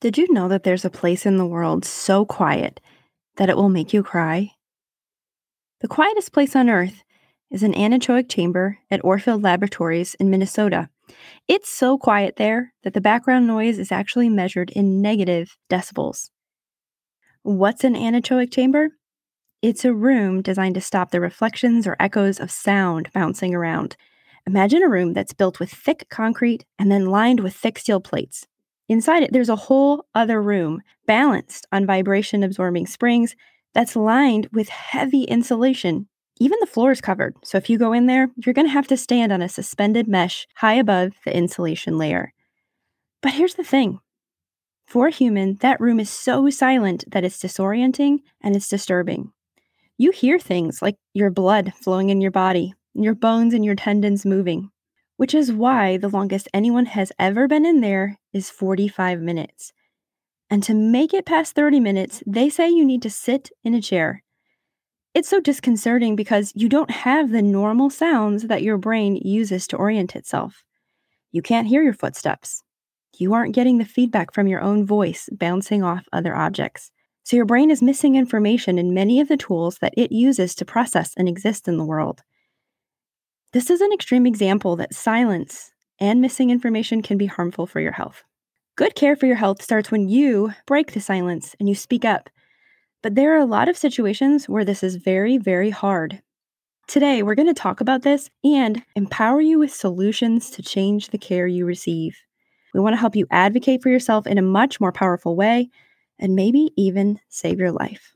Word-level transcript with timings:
Did 0.00 0.16
you 0.16 0.32
know 0.32 0.48
that 0.48 0.62
there's 0.62 0.86
a 0.86 0.90
place 0.90 1.26
in 1.26 1.36
the 1.36 1.44
world 1.44 1.84
so 1.84 2.24
quiet 2.24 2.80
that 3.36 3.50
it 3.50 3.56
will 3.56 3.68
make 3.68 3.92
you 3.92 4.02
cry? 4.02 4.52
The 5.82 5.88
quietest 5.88 6.32
place 6.32 6.56
on 6.56 6.70
earth 6.70 7.02
is 7.50 7.62
an 7.62 7.74
anechoic 7.74 8.30
chamber 8.30 8.78
at 8.90 9.02
Orfield 9.02 9.44
Laboratories 9.44 10.14
in 10.14 10.30
Minnesota. 10.30 10.88
It's 11.48 11.68
so 11.68 11.98
quiet 11.98 12.36
there 12.36 12.72
that 12.82 12.94
the 12.94 13.02
background 13.02 13.46
noise 13.46 13.78
is 13.78 13.92
actually 13.92 14.30
measured 14.30 14.70
in 14.70 15.02
negative 15.02 15.58
decibels. 15.68 16.30
What's 17.42 17.84
an 17.84 17.94
anechoic 17.94 18.50
chamber? 18.50 18.92
It's 19.60 19.84
a 19.84 19.92
room 19.92 20.40
designed 20.40 20.76
to 20.76 20.80
stop 20.80 21.10
the 21.10 21.20
reflections 21.20 21.86
or 21.86 21.96
echoes 22.00 22.40
of 22.40 22.50
sound 22.50 23.10
bouncing 23.12 23.54
around. 23.54 23.98
Imagine 24.46 24.82
a 24.82 24.88
room 24.88 25.12
that's 25.12 25.34
built 25.34 25.60
with 25.60 25.70
thick 25.70 26.06
concrete 26.08 26.64
and 26.78 26.90
then 26.90 27.04
lined 27.04 27.40
with 27.40 27.54
thick 27.54 27.78
steel 27.78 28.00
plates. 28.00 28.46
Inside 28.90 29.22
it, 29.22 29.32
there's 29.32 29.48
a 29.48 29.54
whole 29.54 30.04
other 30.16 30.42
room 30.42 30.82
balanced 31.06 31.64
on 31.70 31.86
vibration 31.86 32.42
absorbing 32.42 32.88
springs 32.88 33.36
that's 33.72 33.94
lined 33.94 34.48
with 34.52 34.68
heavy 34.68 35.22
insulation. 35.22 36.08
Even 36.40 36.58
the 36.60 36.66
floor 36.66 36.90
is 36.90 37.00
covered, 37.00 37.36
so 37.44 37.56
if 37.56 37.70
you 37.70 37.78
go 37.78 37.92
in 37.92 38.06
there, 38.06 38.30
you're 38.44 38.52
going 38.52 38.66
to 38.66 38.72
have 38.72 38.88
to 38.88 38.96
stand 38.96 39.30
on 39.30 39.42
a 39.42 39.48
suspended 39.48 40.08
mesh 40.08 40.44
high 40.56 40.74
above 40.74 41.12
the 41.24 41.32
insulation 41.32 41.98
layer. 41.98 42.32
But 43.22 43.34
here's 43.34 43.54
the 43.54 43.62
thing 43.62 44.00
for 44.88 45.06
a 45.06 45.12
human, 45.12 45.54
that 45.60 45.80
room 45.80 46.00
is 46.00 46.10
so 46.10 46.50
silent 46.50 47.04
that 47.12 47.22
it's 47.22 47.40
disorienting 47.40 48.22
and 48.40 48.56
it's 48.56 48.66
disturbing. 48.66 49.30
You 49.98 50.10
hear 50.10 50.40
things 50.40 50.82
like 50.82 50.96
your 51.14 51.30
blood 51.30 51.72
flowing 51.80 52.10
in 52.10 52.20
your 52.20 52.32
body, 52.32 52.74
your 52.94 53.14
bones 53.14 53.54
and 53.54 53.64
your 53.64 53.76
tendons 53.76 54.26
moving 54.26 54.72
which 55.20 55.34
is 55.34 55.52
why 55.52 55.98
the 55.98 56.08
longest 56.08 56.48
anyone 56.54 56.86
has 56.86 57.12
ever 57.18 57.46
been 57.46 57.66
in 57.66 57.82
there 57.82 58.18
is 58.32 58.48
45 58.48 59.20
minutes. 59.20 59.70
And 60.48 60.62
to 60.62 60.72
make 60.72 61.12
it 61.12 61.26
past 61.26 61.54
30 61.54 61.78
minutes, 61.78 62.22
they 62.26 62.48
say 62.48 62.70
you 62.70 62.86
need 62.86 63.02
to 63.02 63.10
sit 63.10 63.50
in 63.62 63.74
a 63.74 63.82
chair. 63.82 64.22
It's 65.12 65.28
so 65.28 65.38
disconcerting 65.38 66.16
because 66.16 66.54
you 66.56 66.70
don't 66.70 66.90
have 66.90 67.30
the 67.30 67.42
normal 67.42 67.90
sounds 67.90 68.44
that 68.44 68.62
your 68.62 68.78
brain 68.78 69.14
uses 69.16 69.66
to 69.66 69.76
orient 69.76 70.16
itself. 70.16 70.64
You 71.32 71.42
can't 71.42 71.68
hear 71.68 71.82
your 71.82 71.92
footsteps. 71.92 72.62
You 73.18 73.34
aren't 73.34 73.54
getting 73.54 73.76
the 73.76 73.84
feedback 73.84 74.32
from 74.32 74.48
your 74.48 74.62
own 74.62 74.86
voice 74.86 75.28
bouncing 75.32 75.82
off 75.82 76.08
other 76.14 76.34
objects. 76.34 76.90
So 77.24 77.36
your 77.36 77.44
brain 77.44 77.70
is 77.70 77.82
missing 77.82 78.14
information 78.14 78.78
in 78.78 78.94
many 78.94 79.20
of 79.20 79.28
the 79.28 79.36
tools 79.36 79.76
that 79.82 79.92
it 79.98 80.12
uses 80.12 80.54
to 80.54 80.64
process 80.64 81.12
and 81.18 81.28
exist 81.28 81.68
in 81.68 81.76
the 81.76 81.84
world. 81.84 82.22
This 83.52 83.68
is 83.68 83.80
an 83.80 83.92
extreme 83.92 84.26
example 84.26 84.76
that 84.76 84.94
silence 84.94 85.72
and 85.98 86.20
missing 86.20 86.50
information 86.50 87.02
can 87.02 87.18
be 87.18 87.26
harmful 87.26 87.66
for 87.66 87.80
your 87.80 87.90
health. 87.90 88.22
Good 88.76 88.94
care 88.94 89.16
for 89.16 89.26
your 89.26 89.34
health 89.34 89.60
starts 89.60 89.90
when 89.90 90.08
you 90.08 90.52
break 90.66 90.92
the 90.92 91.00
silence 91.00 91.56
and 91.58 91.68
you 91.68 91.74
speak 91.74 92.04
up. 92.04 92.30
But 93.02 93.16
there 93.16 93.34
are 93.34 93.40
a 93.40 93.46
lot 93.46 93.68
of 93.68 93.76
situations 93.76 94.48
where 94.48 94.64
this 94.64 94.84
is 94.84 94.94
very, 94.94 95.36
very 95.36 95.70
hard. 95.70 96.22
Today, 96.86 97.24
we're 97.24 97.34
going 97.34 97.52
to 97.52 97.54
talk 97.54 97.80
about 97.80 98.02
this 98.02 98.30
and 98.44 98.84
empower 98.94 99.40
you 99.40 99.58
with 99.58 99.74
solutions 99.74 100.50
to 100.50 100.62
change 100.62 101.08
the 101.08 101.18
care 101.18 101.48
you 101.48 101.66
receive. 101.66 102.16
We 102.72 102.78
want 102.78 102.92
to 102.92 103.00
help 103.00 103.16
you 103.16 103.26
advocate 103.32 103.82
for 103.82 103.88
yourself 103.88 104.28
in 104.28 104.38
a 104.38 104.42
much 104.42 104.80
more 104.80 104.92
powerful 104.92 105.34
way 105.34 105.70
and 106.20 106.36
maybe 106.36 106.70
even 106.76 107.18
save 107.28 107.58
your 107.58 107.72
life. 107.72 108.14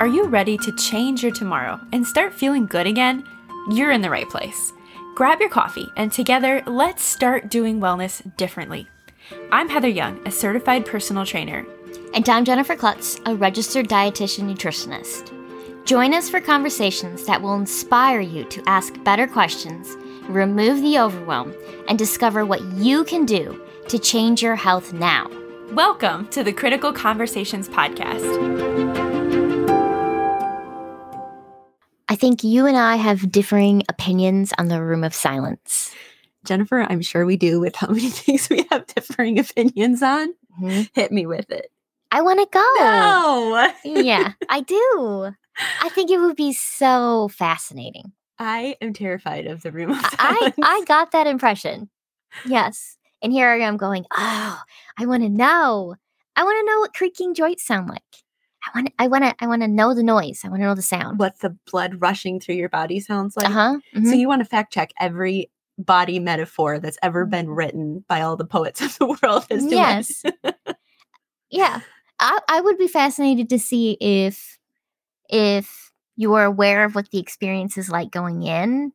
Are 0.00 0.06
you 0.06 0.24
ready 0.24 0.56
to 0.56 0.72
change 0.76 1.22
your 1.22 1.30
tomorrow 1.30 1.78
and 1.92 2.06
start 2.06 2.32
feeling 2.32 2.64
good 2.64 2.86
again? 2.86 3.22
You're 3.70 3.90
in 3.90 4.00
the 4.00 4.08
right 4.08 4.26
place. 4.30 4.72
Grab 5.14 5.40
your 5.40 5.50
coffee 5.50 5.86
and 5.94 6.10
together, 6.10 6.62
let's 6.66 7.02
start 7.02 7.50
doing 7.50 7.80
wellness 7.80 8.22
differently. 8.38 8.88
I'm 9.52 9.68
Heather 9.68 9.90
Young, 9.90 10.26
a 10.26 10.30
certified 10.30 10.86
personal 10.86 11.26
trainer. 11.26 11.66
And 12.14 12.26
I'm 12.30 12.46
Jennifer 12.46 12.76
Klutz, 12.76 13.20
a 13.26 13.34
registered 13.34 13.90
dietitian 13.90 14.50
nutritionist. 14.50 15.34
Join 15.84 16.14
us 16.14 16.30
for 16.30 16.40
conversations 16.40 17.26
that 17.26 17.42
will 17.42 17.56
inspire 17.56 18.20
you 18.20 18.44
to 18.44 18.62
ask 18.66 18.94
better 19.04 19.26
questions, 19.26 19.96
remove 20.30 20.80
the 20.80 20.98
overwhelm, 20.98 21.54
and 21.88 21.98
discover 21.98 22.46
what 22.46 22.62
you 22.72 23.04
can 23.04 23.26
do 23.26 23.60
to 23.88 23.98
change 23.98 24.40
your 24.40 24.56
health 24.56 24.94
now. 24.94 25.30
Welcome 25.72 26.28
to 26.28 26.42
the 26.42 26.54
Critical 26.54 26.90
Conversations 26.90 27.68
Podcast. 27.68 29.09
Think 32.20 32.44
you 32.44 32.66
and 32.66 32.76
I 32.76 32.96
have 32.96 33.32
differing 33.32 33.82
opinions 33.88 34.52
on 34.58 34.68
the 34.68 34.82
room 34.82 35.04
of 35.04 35.14
silence. 35.14 35.94
Jennifer, 36.44 36.82
I'm 36.82 37.00
sure 37.00 37.24
we 37.24 37.38
do 37.38 37.60
with 37.60 37.74
how 37.74 37.86
many 37.90 38.10
things 38.10 38.48
we 38.50 38.66
have 38.70 38.86
differing 38.86 39.38
opinions 39.38 40.02
on. 40.02 40.34
Mm-hmm. 40.60 40.82
Hit 40.92 41.12
me 41.12 41.24
with 41.24 41.50
it. 41.50 41.72
I 42.12 42.20
want 42.20 42.40
to 42.40 42.48
go. 42.52 42.74
No. 42.78 43.72
yeah, 44.02 44.32
I 44.50 44.60
do. 44.60 45.32
I 45.82 45.88
think 45.90 46.10
it 46.10 46.18
would 46.18 46.36
be 46.36 46.52
so 46.52 47.28
fascinating. 47.28 48.12
I 48.38 48.76
am 48.82 48.92
terrified 48.92 49.46
of 49.46 49.62
the 49.62 49.72
room 49.72 49.90
of 49.90 50.00
silence. 50.00 50.54
I, 50.62 50.80
I 50.80 50.84
got 50.86 51.12
that 51.12 51.26
impression. 51.26 51.88
Yes. 52.44 52.98
And 53.22 53.32
here 53.32 53.48
I 53.48 53.60
am 53.60 53.76
going, 53.76 54.04
oh, 54.12 54.60
I 54.98 55.06
want 55.06 55.22
to 55.22 55.28
know. 55.28 55.94
I 56.36 56.44
want 56.44 56.58
to 56.58 56.72
know 56.72 56.80
what 56.80 56.94
creaking 56.94 57.34
joints 57.34 57.64
sound 57.64 57.88
like. 57.88 58.02
I 58.66 58.70
want 58.74 58.92
I 58.98 59.06
want 59.06 59.24
to 59.24 59.34
I 59.40 59.46
want 59.46 59.62
to 59.62 59.68
know 59.68 59.94
the 59.94 60.02
noise. 60.02 60.42
I 60.44 60.48
want 60.48 60.60
to 60.60 60.66
know 60.66 60.74
the 60.74 60.82
sound. 60.82 61.18
What 61.18 61.40
the 61.40 61.56
blood 61.70 62.00
rushing 62.00 62.40
through 62.40 62.56
your 62.56 62.68
body 62.68 63.00
sounds 63.00 63.36
like. 63.36 63.46
Uh-huh. 63.46 63.78
Mm-hmm. 63.94 64.06
So 64.06 64.14
you 64.14 64.28
want 64.28 64.40
to 64.40 64.44
fact 64.44 64.72
check 64.72 64.92
every 65.00 65.50
body 65.78 66.18
metaphor 66.18 66.78
that's 66.78 66.98
ever 67.02 67.24
been 67.24 67.46
mm-hmm. 67.46 67.54
written 67.54 68.04
by 68.06 68.20
all 68.20 68.36
the 68.36 68.44
poets 68.44 68.80
of 68.82 68.98
the 68.98 69.06
world 69.22 69.46
yes. 69.50 70.22
yeah. 71.50 71.80
I, 72.18 72.38
I 72.48 72.60
would 72.60 72.76
be 72.76 72.88
fascinated 72.88 73.48
to 73.48 73.58
see 73.58 73.96
if 74.00 74.58
if 75.30 75.90
you 76.16 76.34
are 76.34 76.44
aware 76.44 76.84
of 76.84 76.94
what 76.94 77.10
the 77.10 77.18
experience 77.18 77.78
is 77.78 77.88
like 77.88 78.10
going 78.10 78.42
in, 78.42 78.92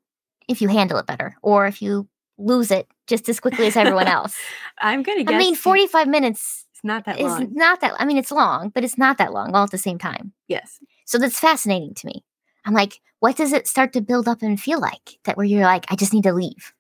if 0.48 0.62
you 0.62 0.68
handle 0.68 1.00
it 1.00 1.08
better, 1.08 1.36
or 1.42 1.66
if 1.66 1.82
you 1.82 2.08
lose 2.38 2.70
it 2.70 2.88
just 3.08 3.28
as 3.30 3.40
quickly 3.40 3.66
as 3.66 3.76
everyone 3.76 4.08
else. 4.08 4.38
I'm 4.78 5.02
gonna 5.02 5.24
guess. 5.24 5.34
I 5.34 5.40
mean, 5.40 5.56
45 5.56 6.08
minutes 6.08 6.65
not 6.86 7.06
that 7.06 7.20
long. 7.20 7.42
It's 7.44 7.52
not 7.54 7.82
that. 7.82 7.96
I 8.00 8.06
mean, 8.06 8.18
it's 8.18 8.32
long, 8.32 8.70
but 8.70 8.84
it's 8.84 8.98
not 8.98 9.18
that 9.18 9.34
long 9.34 9.54
all 9.54 9.64
at 9.64 9.72
the 9.72 9.78
same 9.78 9.98
time. 9.98 10.32
Yes. 10.48 10.80
So 11.06 11.18
that's 11.18 11.40
fascinating 11.40 11.94
to 11.96 12.08
me. 12.08 12.24
I'm 12.66 12.74
like, 12.74 13.02
what 13.20 13.36
does 13.36 13.54
it 13.54 13.68
start 13.68 13.94
to 13.94 14.02
build 14.02 14.28
up 14.28 14.42
and 14.42 14.60
feel 14.60 14.80
like 14.80 15.20
that 15.26 15.38
where 15.38 15.46
you're 15.46 15.64
like, 15.64 15.86
I 15.90 15.96
just 15.96 16.14
need 16.14 16.24
to 16.24 16.34
leave? 16.34 16.74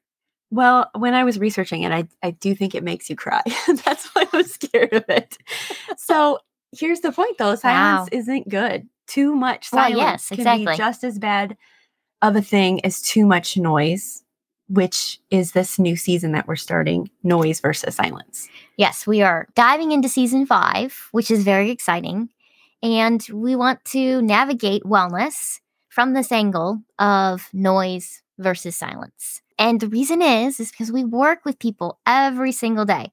Well, 0.52 0.90
when 0.96 1.14
I 1.14 1.24
was 1.24 1.40
researching 1.40 1.84
it, 1.84 1.92
I, 1.92 2.08
I 2.24 2.32
do 2.32 2.56
think 2.56 2.76
it 2.76 2.84
makes 2.84 3.10
you 3.10 3.16
cry. 3.16 3.42
that's 3.86 4.06
why 4.14 4.28
I 4.32 4.38
was 4.38 4.54
scared 4.54 4.94
of 4.94 5.06
it. 5.10 5.38
So 5.98 6.40
here's 6.72 7.02
the 7.02 7.12
point 7.12 7.38
though 7.38 7.56
silence 7.56 8.10
wow. 8.12 8.18
isn't 8.18 8.50
good. 8.50 8.88
Too 9.08 9.36
much 9.36 9.68
silence 9.68 9.96
well, 9.96 10.06
yes, 10.12 10.30
can 10.30 10.66
be 10.66 10.78
just 10.78 11.04
as 11.04 11.20
bad 11.20 11.58
of 12.22 12.36
a 12.36 12.42
thing 12.42 12.84
as 12.84 13.02
too 13.02 13.26
much 13.26 13.58
noise 13.58 14.24
which 14.68 15.20
is 15.30 15.52
this 15.52 15.78
new 15.78 15.96
season 15.96 16.32
that 16.32 16.48
we're 16.48 16.56
starting 16.56 17.10
noise 17.24 17.60
versus 17.60 17.96
silence. 17.96 18.50
Yes, 18.78 19.06
we 19.06 19.22
are 19.22 19.48
diving 19.56 19.92
into 19.92 20.10
season 20.10 20.46
five, 20.46 21.08
which 21.12 21.30
is 21.30 21.44
very 21.44 21.70
exciting. 21.70 22.30
And 22.82 23.26
we 23.32 23.56
want 23.56 23.84
to 23.86 24.22
navigate 24.22 24.84
wellness 24.84 25.60
from 25.90 26.14
this 26.14 26.32
angle 26.32 26.82
of 27.00 27.50
noise 27.54 28.22
versus 28.38 28.76
silence. 28.76 29.42
And 29.58 29.80
the 29.80 29.88
reason 29.88 30.22
is, 30.22 30.60
is 30.60 30.72
because 30.72 30.92
we 30.92 31.06
work 31.06 31.46
with 31.46 31.60
people 31.60 32.00
every 32.06 32.52
single 32.52 32.86
day 32.86 33.12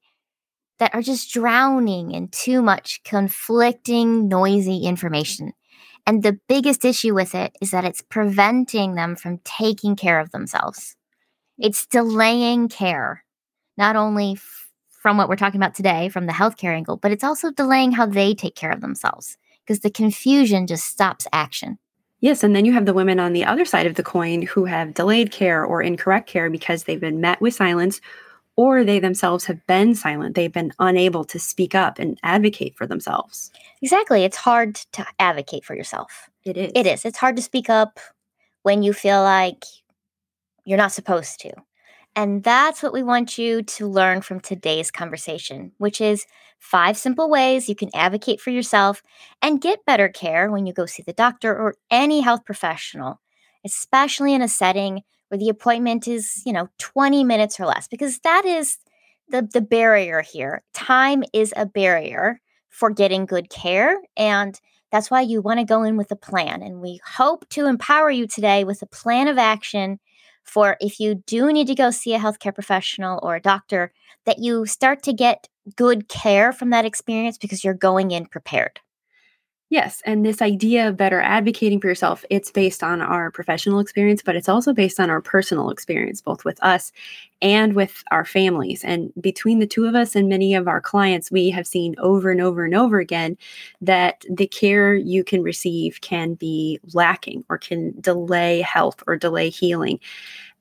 that 0.79 0.93
are 0.93 1.01
just 1.01 1.31
drowning 1.31 2.11
in 2.11 2.27
too 2.27 2.61
much 2.61 3.01
conflicting, 3.03 4.27
noisy 4.27 4.79
information. 4.79 5.53
And 6.05 6.23
the 6.23 6.37
biggest 6.49 6.83
issue 6.83 7.13
with 7.13 7.33
it 7.33 7.55
is 7.61 7.71
that 7.71 7.85
it's 7.85 8.01
preventing 8.01 8.95
them 8.95 9.15
from 9.15 9.39
taking 9.45 9.95
care 9.95 10.19
of 10.19 10.31
themselves. 10.31 10.97
It's 11.59 11.85
delaying 11.85 12.69
care, 12.69 13.23
not 13.77 13.95
only 13.95 14.33
f- 14.33 14.69
from 14.89 15.17
what 15.17 15.29
we're 15.29 15.35
talking 15.35 15.59
about 15.59 15.75
today, 15.75 16.09
from 16.09 16.25
the 16.25 16.33
healthcare 16.33 16.75
angle, 16.75 16.97
but 16.97 17.11
it's 17.11 17.23
also 17.23 17.51
delaying 17.51 17.91
how 17.91 18.05
they 18.05 18.33
take 18.33 18.55
care 18.55 18.71
of 18.71 18.81
themselves 18.81 19.37
because 19.65 19.81
the 19.81 19.91
confusion 19.91 20.67
just 20.67 20.85
stops 20.85 21.27
action. 21.31 21.77
Yes, 22.19 22.41
and 22.41 22.55
then 22.55 22.63
you 22.63 22.71
have 22.71 22.85
the 22.85 22.93
women 22.93 23.19
on 23.19 23.33
the 23.33 23.43
other 23.43 23.65
side 23.65 23.85
of 23.85 23.95
the 23.95 24.03
coin 24.03 24.43
who 24.43 24.65
have 24.65 24.93
delayed 24.93 25.31
care 25.31 25.65
or 25.65 25.81
incorrect 25.81 26.27
care 26.29 26.49
because 26.49 26.85
they've 26.85 26.99
been 26.99 27.19
met 27.19 27.41
with 27.41 27.53
silence 27.53 27.99
or 28.55 28.83
they 28.83 28.99
themselves 28.99 29.45
have 29.45 29.65
been 29.67 29.93
silent. 29.93 30.35
They've 30.35 30.51
been 30.51 30.71
unable 30.79 31.25
to 31.25 31.39
speak 31.39 31.75
up 31.75 31.99
and 31.99 32.17
advocate 32.23 32.75
for 32.77 32.87
themselves. 32.87 33.51
Exactly. 33.81 34.23
It's 34.23 34.37
hard 34.37 34.75
to 34.93 35.05
advocate 35.19 35.65
for 35.65 35.75
yourself. 35.75 36.29
It 36.45 36.55
is. 36.55 36.71
It 36.75 36.85
is. 36.85 37.03
It's 37.03 37.17
hard 37.17 37.35
to 37.35 37.41
speak 37.41 37.69
up 37.69 37.99
when 38.61 38.83
you 38.83 38.93
feel 38.93 39.21
like 39.21 39.65
you're 40.65 40.77
not 40.77 40.91
supposed 40.91 41.39
to. 41.41 41.53
And 42.15 42.43
that's 42.43 42.83
what 42.83 42.93
we 42.93 43.01
want 43.01 43.37
you 43.37 43.63
to 43.63 43.87
learn 43.87 44.21
from 44.21 44.39
today's 44.39 44.91
conversation, 44.91 45.71
which 45.77 45.99
is 45.99 46.25
five 46.59 46.95
simple 46.95 47.29
ways 47.29 47.67
you 47.67 47.75
can 47.75 47.89
advocate 47.95 48.39
for 48.39 48.51
yourself 48.51 49.01
and 49.41 49.61
get 49.61 49.85
better 49.85 50.09
care 50.09 50.51
when 50.51 50.65
you 50.65 50.73
go 50.73 50.85
see 50.85 51.03
the 51.03 51.13
doctor 51.13 51.51
or 51.57 51.75
any 51.89 52.21
health 52.21 52.45
professional, 52.45 53.19
especially 53.65 54.33
in 54.33 54.41
a 54.41 54.47
setting 54.47 55.01
where 55.29 55.39
the 55.39 55.49
appointment 55.49 56.07
is, 56.07 56.43
you 56.45 56.53
know, 56.53 56.69
20 56.77 57.23
minutes 57.23 57.59
or 57.59 57.65
less, 57.65 57.87
because 57.87 58.19
that 58.19 58.45
is 58.45 58.77
the, 59.29 59.47
the 59.51 59.61
barrier 59.61 60.21
here. 60.21 60.61
Time 60.73 61.23
is 61.33 61.53
a 61.57 61.65
barrier 61.65 62.39
for 62.69 62.91
getting 62.91 63.25
good 63.25 63.49
care. 63.49 63.97
And 64.15 64.59
that's 64.91 65.09
why 65.09 65.21
you 65.21 65.41
want 65.41 65.59
to 65.59 65.65
go 65.65 65.81
in 65.81 65.97
with 65.97 66.11
a 66.11 66.15
plan. 66.15 66.61
And 66.61 66.79
we 66.79 66.99
hope 67.03 67.49
to 67.49 67.65
empower 67.65 68.11
you 68.11 68.27
today 68.27 68.63
with 68.63 68.83
a 68.83 68.87
plan 68.87 69.27
of 69.27 69.39
action 69.39 69.99
for 70.43 70.77
if 70.79 70.99
you 70.99 71.15
do 71.15 71.51
need 71.51 71.67
to 71.67 71.75
go 71.75 71.91
see 71.91 72.13
a 72.13 72.19
healthcare 72.19 72.53
professional 72.53 73.19
or 73.23 73.35
a 73.35 73.41
doctor, 73.41 73.91
that 74.25 74.39
you 74.39 74.65
start 74.65 75.03
to 75.03 75.13
get 75.13 75.47
good 75.75 76.09
care 76.09 76.51
from 76.51 76.69
that 76.71 76.85
experience 76.85 77.37
because 77.37 77.63
you're 77.63 77.73
going 77.73 78.11
in 78.11 78.25
prepared. 78.25 78.79
Yes, 79.73 80.03
and 80.05 80.23
this 80.23 80.39
idea 80.39 80.87
of 80.87 80.97
better 80.97 81.19
advocating 81.19 81.81
for 81.81 81.87
yourself, 81.87 82.23
it's 82.29 82.51
based 82.51 82.83
on 82.83 83.01
our 83.01 83.31
professional 83.31 83.79
experience, 83.79 84.21
but 84.21 84.35
it's 84.35 84.47
also 84.47 84.71
based 84.71 84.99
on 84.99 85.09
our 85.09 85.19
personal 85.19 85.71
experience, 85.71 86.21
both 86.21 86.45
with 86.45 86.61
us 86.61 86.91
and 87.41 87.73
with 87.73 88.03
our 88.11 88.23
families. 88.23 88.83
And 88.83 89.11
between 89.19 89.57
the 89.57 89.65
two 89.65 89.87
of 89.87 89.95
us 89.95 90.15
and 90.15 90.29
many 90.29 90.53
of 90.53 90.67
our 90.67 90.79
clients, 90.79 91.31
we 91.31 91.49
have 91.49 91.65
seen 91.65 91.95
over 91.97 92.29
and 92.29 92.39
over 92.39 92.63
and 92.63 92.75
over 92.75 92.99
again 92.99 93.35
that 93.81 94.23
the 94.29 94.45
care 94.45 94.93
you 94.93 95.23
can 95.23 95.41
receive 95.41 96.01
can 96.01 96.35
be 96.35 96.79
lacking 96.93 97.43
or 97.49 97.57
can 97.57 97.99
delay 97.99 98.61
health 98.61 99.01
or 99.07 99.17
delay 99.17 99.49
healing. 99.49 99.99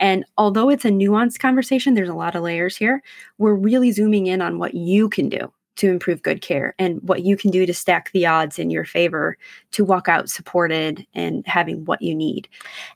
And 0.01 0.25
although 0.39 0.71
it's 0.71 0.87
a 0.87 0.91
nuanced 0.91 1.39
conversation, 1.39 1.93
there's 1.93 2.09
a 2.09 2.15
lot 2.15 2.35
of 2.35 2.45
layers 2.45 2.79
here. 2.79 3.03
We're 3.37 3.53
really 3.57 3.93
zooming 3.93 4.27
in 4.27 4.41
on 4.41 4.59
what 4.59 4.73
you 4.73 5.11
can 5.11 5.29
do 5.29 5.53
to 5.77 5.89
improve 5.91 6.23
good 6.23 6.43
care 6.43 6.75
and 6.79 7.01
what 7.03 7.23
you 7.23 7.37
can 7.37 7.51
do 7.51 7.65
to 7.65 7.75
stack 7.75 8.11
the 8.13 8.27
odds 8.27 8.59
in 8.59 8.71
your 8.71 8.85
favor 8.85 9.37
to 9.71 9.85
walk 9.85 10.09
out 10.09 10.29
supported 10.29 11.07
and 11.15 11.47
having 11.47 11.85
what 11.85 12.03
you 12.03 12.15
need. 12.15 12.49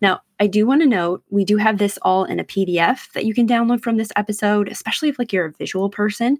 Now, 0.03 0.21
I 0.39 0.47
do 0.47 0.67
want 0.67 0.83
to 0.83 0.89
note 0.89 1.23
we 1.31 1.45
do 1.45 1.57
have 1.57 1.79
this 1.79 1.99
all 2.03 2.25
in 2.25 2.39
a 2.39 2.45
PDF 2.45 3.11
that 3.13 3.25
you 3.25 3.33
can 3.33 3.49
download 3.49 3.83
from 3.83 3.97
this 3.97 4.13
episode, 4.17 4.69
especially 4.69 5.09
if 5.09 5.19
like 5.19 5.33
you're 5.33 5.47
a 5.47 5.53
visual 5.53 5.89
person, 5.89 6.37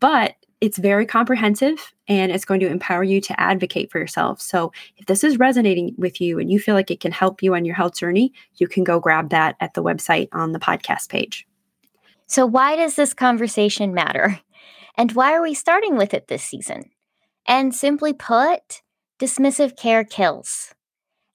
but 0.00 0.36
it's 0.60 0.78
very 0.78 1.04
comprehensive 1.04 1.92
and 2.08 2.32
it's 2.32 2.46
going 2.46 2.60
to 2.60 2.68
empower 2.68 3.04
you 3.04 3.20
to 3.20 3.38
advocate 3.38 3.90
for 3.90 3.98
yourself. 3.98 4.40
So, 4.40 4.72
if 4.96 5.04
this 5.06 5.22
is 5.22 5.38
resonating 5.38 5.94
with 5.98 6.22
you 6.22 6.38
and 6.38 6.50
you 6.50 6.58
feel 6.58 6.74
like 6.74 6.90
it 6.90 7.00
can 7.00 7.12
help 7.12 7.42
you 7.42 7.54
on 7.54 7.66
your 7.66 7.74
health 7.74 7.96
journey, 7.96 8.32
you 8.56 8.66
can 8.66 8.82
go 8.82 8.98
grab 8.98 9.28
that 9.28 9.56
at 9.60 9.74
the 9.74 9.82
website 9.82 10.28
on 10.32 10.52
the 10.52 10.58
podcast 10.58 11.10
page. 11.10 11.46
So, 12.26 12.46
why 12.46 12.76
does 12.76 12.96
this 12.96 13.12
conversation 13.12 13.92
matter? 13.92 14.40
And 14.96 15.12
why 15.12 15.32
are 15.34 15.42
we 15.42 15.54
starting 15.54 15.96
with 15.96 16.14
it 16.14 16.28
this 16.28 16.44
season? 16.44 16.90
And 17.46 17.74
simply 17.74 18.12
put, 18.12 18.82
dismissive 19.18 19.76
care 19.76 20.04
kills. 20.04 20.74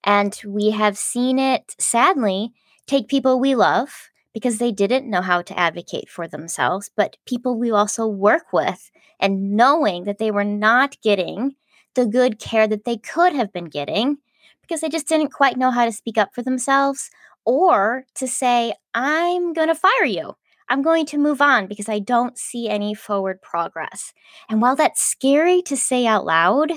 And 0.04 0.40
we 0.46 0.72
have 0.72 0.98
seen 0.98 1.40
it, 1.40 1.76
sadly, 1.80 2.52
take 2.88 3.08
people 3.08 3.40
we 3.40 3.56
love 3.56 4.10
because 4.34 4.58
they 4.58 4.72
didn't 4.72 5.10
know 5.10 5.22
how 5.22 5.42
to 5.42 5.60
advocate 5.60 6.10
for 6.10 6.28
themselves, 6.28 6.90
but 6.96 7.18
people 7.26 7.58
we 7.58 7.72
also 7.72 8.08
work 8.08 8.54
with 8.54 8.90
and 9.20 9.52
knowing 9.56 10.06
that 10.06 10.18
they 10.18 10.32
were 10.32 10.46
not 10.46 10.96
getting 11.02 11.56
the 11.96 12.06
good 12.06 12.40
care 12.40 12.68
that 12.68 12.86
they 12.86 12.98
could 12.98 13.34
have 13.34 13.52
been 13.52 13.66
getting 13.66 14.18
because 14.62 14.82
they 14.82 14.90
just 14.90 15.08
didn't 15.08 15.34
quite 15.34 15.58
know 15.58 15.72
how 15.72 15.86
to 15.86 15.92
speak 15.92 16.18
up 16.18 16.30
for 16.34 16.44
themselves 16.44 17.10
or 17.46 18.06
to 18.16 18.28
say, 18.28 18.74
I'm 18.94 19.54
going 19.54 19.68
to 19.68 19.76
fire 19.76 20.06
you. 20.06 20.36
I'm 20.70 20.82
going 20.82 21.06
to 21.08 21.18
move 21.18 21.42
on 21.42 21.68
because 21.68 21.90
I 21.90 22.00
don't 22.00 22.38
see 22.38 22.70
any 22.70 22.94
forward 22.94 23.42
progress. 23.42 24.14
And 24.50 24.62
while 24.62 24.76
that's 24.76 25.02
scary 25.02 25.62
to 25.64 25.76
say 25.76 26.06
out 26.06 26.26
loud, 26.26 26.72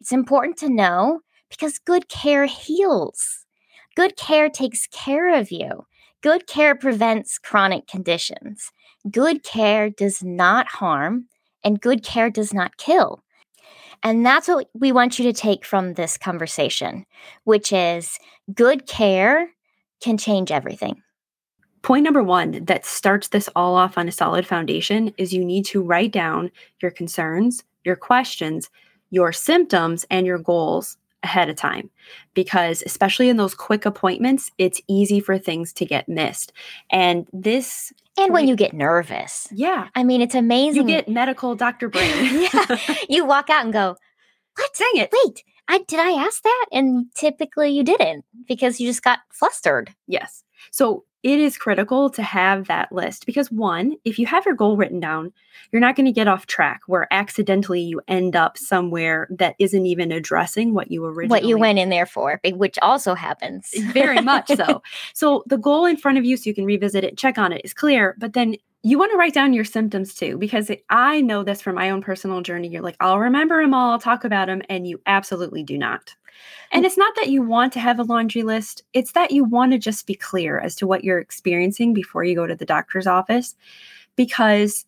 it's 0.00 0.12
important 0.12 0.56
to 0.58 0.68
know 0.68 1.20
because 1.48 1.78
good 1.78 2.08
care 2.08 2.46
heals. 2.46 3.46
Good 3.94 4.16
care 4.16 4.50
takes 4.50 4.86
care 4.88 5.38
of 5.38 5.50
you. 5.50 5.86
Good 6.22 6.46
care 6.46 6.74
prevents 6.74 7.38
chronic 7.38 7.86
conditions. 7.86 8.72
Good 9.10 9.44
care 9.44 9.90
does 9.90 10.22
not 10.24 10.66
harm, 10.66 11.26
and 11.62 11.80
good 11.80 12.02
care 12.02 12.30
does 12.30 12.52
not 12.52 12.76
kill. 12.76 13.22
And 14.02 14.26
that's 14.26 14.48
what 14.48 14.68
we 14.74 14.92
want 14.92 15.18
you 15.18 15.24
to 15.24 15.32
take 15.32 15.64
from 15.64 15.94
this 15.94 16.18
conversation, 16.18 17.06
which 17.44 17.72
is 17.72 18.18
good 18.52 18.86
care 18.86 19.48
can 20.00 20.18
change 20.18 20.50
everything. 20.50 21.02
Point 21.86 22.02
number 22.02 22.24
one 22.24 22.64
that 22.64 22.84
starts 22.84 23.28
this 23.28 23.48
all 23.54 23.76
off 23.76 23.96
on 23.96 24.08
a 24.08 24.12
solid 24.12 24.44
foundation 24.44 25.14
is 25.18 25.32
you 25.32 25.44
need 25.44 25.64
to 25.66 25.80
write 25.80 26.10
down 26.10 26.50
your 26.82 26.90
concerns, 26.90 27.62
your 27.84 27.94
questions, 27.94 28.70
your 29.10 29.32
symptoms, 29.32 30.04
and 30.10 30.26
your 30.26 30.38
goals 30.38 30.96
ahead 31.22 31.48
of 31.48 31.54
time. 31.54 31.88
Because 32.34 32.82
especially 32.84 33.28
in 33.28 33.36
those 33.36 33.54
quick 33.54 33.86
appointments 33.86 34.50
it's 34.58 34.80
easy 34.88 35.20
for 35.20 35.38
things 35.38 35.72
to 35.74 35.84
get 35.86 36.08
missed. 36.08 36.52
And 36.90 37.28
this 37.32 37.92
and 38.18 38.32
when 38.32 38.48
you 38.48 38.56
get 38.56 38.72
nervous. 38.72 39.46
Yeah. 39.52 39.86
I 39.94 40.02
mean 40.02 40.20
it's 40.20 40.34
amazing. 40.34 40.88
you 40.88 40.88
get 40.88 41.08
medical 41.08 41.54
dr 41.54 41.88
brain. 41.88 42.48
Yeah. 42.52 42.96
You 43.08 43.24
walk 43.24 43.48
out 43.48 43.62
and 43.62 43.72
go 43.72 43.94
what? 44.56 44.74
Dang 44.76 45.02
it. 45.04 45.10
Wait 45.12 45.44
I, 45.68 45.78
did 45.86 46.00
i 46.00 46.10
ask 46.10 46.42
that? 46.42 46.66
And 46.72 47.06
typically 47.14 47.70
you 47.70 47.84
didn't 47.84 48.24
because 48.48 48.80
you 48.80 48.88
just 48.88 49.04
got 49.04 49.20
flustered. 49.30 49.94
Yes. 50.08 50.42
So 50.72 51.04
it 51.26 51.40
is 51.40 51.58
critical 51.58 52.08
to 52.08 52.22
have 52.22 52.68
that 52.68 52.92
list 52.92 53.26
because 53.26 53.50
one, 53.50 53.96
if 54.04 54.16
you 54.16 54.26
have 54.26 54.46
your 54.46 54.54
goal 54.54 54.76
written 54.76 55.00
down, 55.00 55.32
you're 55.72 55.80
not 55.80 55.96
going 55.96 56.06
to 56.06 56.12
get 56.12 56.28
off 56.28 56.46
track 56.46 56.82
where 56.86 57.12
accidentally 57.12 57.80
you 57.80 58.00
end 58.06 58.36
up 58.36 58.56
somewhere 58.56 59.26
that 59.32 59.56
isn't 59.58 59.86
even 59.86 60.12
addressing 60.12 60.72
what 60.72 60.88
you 60.88 61.04
originally 61.04 61.40
what 61.40 61.44
you 61.44 61.58
went 61.58 61.80
in 61.80 61.88
there 61.88 62.06
for, 62.06 62.40
which 62.52 62.78
also 62.80 63.14
happens. 63.14 63.74
Very 63.92 64.20
much 64.20 64.46
so. 64.56 64.80
So 65.14 65.42
the 65.46 65.58
goal 65.58 65.84
in 65.84 65.96
front 65.96 66.16
of 66.16 66.24
you 66.24 66.36
so 66.36 66.48
you 66.48 66.54
can 66.54 66.64
revisit 66.64 67.02
it, 67.02 67.18
check 67.18 67.38
on 67.38 67.52
it 67.52 67.62
is 67.64 67.74
clear, 67.74 68.14
but 68.18 68.34
then 68.34 68.54
you 68.86 69.00
want 69.00 69.10
to 69.10 69.18
write 69.18 69.34
down 69.34 69.52
your 69.52 69.64
symptoms 69.64 70.14
too 70.14 70.38
because 70.38 70.70
I 70.88 71.20
know 71.20 71.42
this 71.42 71.60
from 71.60 71.74
my 71.74 71.90
own 71.90 72.02
personal 72.02 72.40
journey. 72.40 72.68
You're 72.68 72.82
like, 72.82 72.96
I'll 73.00 73.18
remember 73.18 73.60
them 73.60 73.74
all, 73.74 73.90
I'll 73.90 73.98
talk 73.98 74.22
about 74.22 74.46
them, 74.46 74.62
and 74.68 74.86
you 74.86 75.00
absolutely 75.06 75.64
do 75.64 75.76
not. 75.76 76.14
And 76.70 76.84
mm. 76.84 76.86
it's 76.86 76.96
not 76.96 77.12
that 77.16 77.28
you 77.28 77.42
want 77.42 77.72
to 77.72 77.80
have 77.80 77.98
a 77.98 78.04
laundry 78.04 78.44
list, 78.44 78.84
it's 78.92 79.10
that 79.12 79.32
you 79.32 79.42
want 79.42 79.72
to 79.72 79.78
just 79.78 80.06
be 80.06 80.14
clear 80.14 80.60
as 80.60 80.76
to 80.76 80.86
what 80.86 81.02
you're 81.02 81.18
experiencing 81.18 81.94
before 81.94 82.22
you 82.22 82.36
go 82.36 82.46
to 82.46 82.54
the 82.54 82.64
doctor's 82.64 83.08
office. 83.08 83.56
Because 84.14 84.86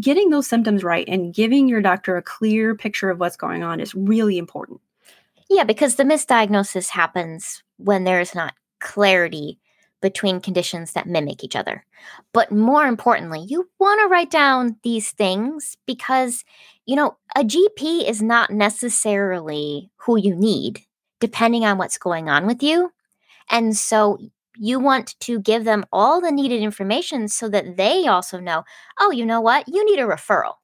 getting 0.00 0.30
those 0.30 0.48
symptoms 0.48 0.82
right 0.82 1.06
and 1.06 1.34
giving 1.34 1.68
your 1.68 1.82
doctor 1.82 2.16
a 2.16 2.22
clear 2.22 2.74
picture 2.74 3.10
of 3.10 3.20
what's 3.20 3.36
going 3.36 3.62
on 3.62 3.78
is 3.78 3.94
really 3.94 4.38
important. 4.38 4.80
Yeah, 5.50 5.64
because 5.64 5.96
the 5.96 6.04
misdiagnosis 6.04 6.88
happens 6.88 7.62
when 7.76 8.04
there 8.04 8.22
is 8.22 8.34
not 8.34 8.54
clarity 8.80 9.58
between 10.00 10.40
conditions 10.40 10.92
that 10.92 11.06
mimic 11.06 11.42
each 11.42 11.56
other. 11.56 11.84
But 12.32 12.52
more 12.52 12.86
importantly, 12.86 13.44
you 13.46 13.68
want 13.78 14.00
to 14.00 14.08
write 14.08 14.30
down 14.30 14.76
these 14.82 15.10
things 15.10 15.76
because, 15.86 16.44
you 16.86 16.96
know, 16.96 17.16
a 17.34 17.42
GP 17.42 18.08
is 18.08 18.22
not 18.22 18.50
necessarily 18.50 19.90
who 19.96 20.18
you 20.18 20.34
need, 20.34 20.80
depending 21.20 21.64
on 21.64 21.78
what's 21.78 21.98
going 21.98 22.28
on 22.28 22.46
with 22.46 22.62
you. 22.62 22.92
And 23.50 23.76
so 23.76 24.18
you 24.56 24.80
want 24.80 25.18
to 25.20 25.40
give 25.40 25.64
them 25.64 25.84
all 25.92 26.20
the 26.20 26.32
needed 26.32 26.62
information 26.62 27.28
so 27.28 27.48
that 27.48 27.76
they 27.76 28.06
also 28.06 28.40
know, 28.40 28.64
oh, 28.98 29.10
you 29.10 29.24
know 29.24 29.40
what? 29.40 29.68
You 29.68 29.84
need 29.84 30.00
a 30.00 30.06
referral. 30.06 30.54